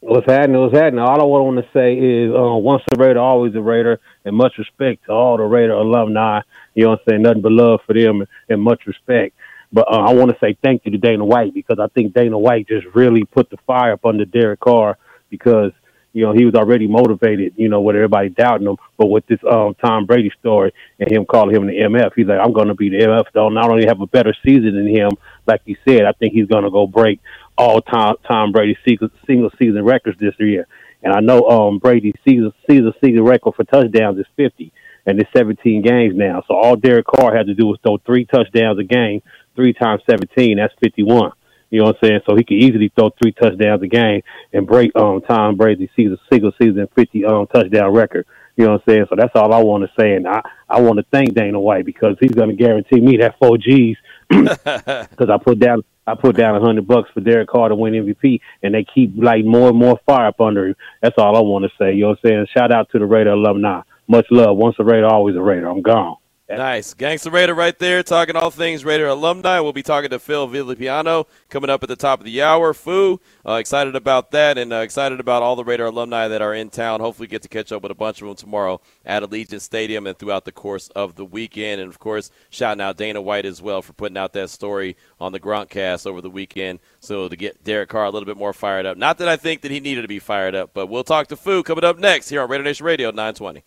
[0.00, 0.60] What's happening?
[0.60, 1.00] What's happening?
[1.00, 4.54] All I want to say is, uh, once a Raider, always a Raider, and much
[4.56, 6.40] respect to all the Raider alumni.
[6.74, 7.22] You know what I'm saying?
[7.22, 9.36] Nothing but love for them and, and much respect.
[9.72, 12.38] But uh, I want to say thank you to Dana White because I think Dana
[12.38, 14.96] White just really put the fire up under Derek Carr
[15.28, 15.72] because
[16.12, 17.54] you know he was already motivated.
[17.56, 21.24] You know with everybody doubting him, but with this um, Tom Brady story and him
[21.24, 23.26] calling him the MF, he's like, I'm going to be the MF.
[23.32, 25.10] Though not only have a better season than him,
[25.46, 27.20] like he said, I think he's going to go break
[27.56, 30.66] all Tom Tom Brady single season records this year.
[31.02, 34.72] And I know um Brady's season season season record for touchdowns is 50,
[35.06, 36.42] and it's 17 games now.
[36.46, 39.22] So all Derek Carr had to do was throw three touchdowns a game,
[39.54, 41.32] three times 17, that's 51.
[41.70, 42.20] You know what I'm saying?
[42.28, 46.18] So he could easily throw three touchdowns a game and break um Tom Brady's season
[46.30, 48.26] single season 50 um touchdown record.
[48.56, 49.06] You know what I'm saying?
[49.08, 51.86] So that's all I want to say, and I I want to thank Dana White
[51.86, 53.96] because he's going to guarantee me that four G's
[54.28, 57.94] because I put down I put down a hundred bucks for Derek Carr to win
[57.94, 60.76] MVP, and they keep like more and more fire up under him.
[61.00, 61.94] That's all I want to say.
[61.94, 62.46] You know what I'm saying?
[62.56, 63.82] Shout out to the Raider alumni.
[64.08, 64.56] Much love.
[64.56, 65.68] Once a Raider, always a Raider.
[65.68, 66.16] I'm gone.
[66.50, 66.94] Nice.
[66.94, 69.60] Gangster Raider right there, talking all things Raider alumni.
[69.60, 72.74] We'll be talking to Phil Villapiano coming up at the top of the hour.
[72.74, 76.52] Fu, uh, excited about that and uh, excited about all the Raider alumni that are
[76.52, 76.98] in town.
[76.98, 80.18] Hopefully, get to catch up with a bunch of them tomorrow at Allegiant Stadium and
[80.18, 81.80] throughout the course of the weekend.
[81.80, 85.30] And, of course, shouting out Dana White as well for putting out that story on
[85.30, 86.80] the Gronkcast over the weekend.
[86.98, 88.96] So to get Derek Carr a little bit more fired up.
[88.96, 91.36] Not that I think that he needed to be fired up, but we'll talk to
[91.36, 93.62] Fu coming up next here on Raider Nation Radio 920.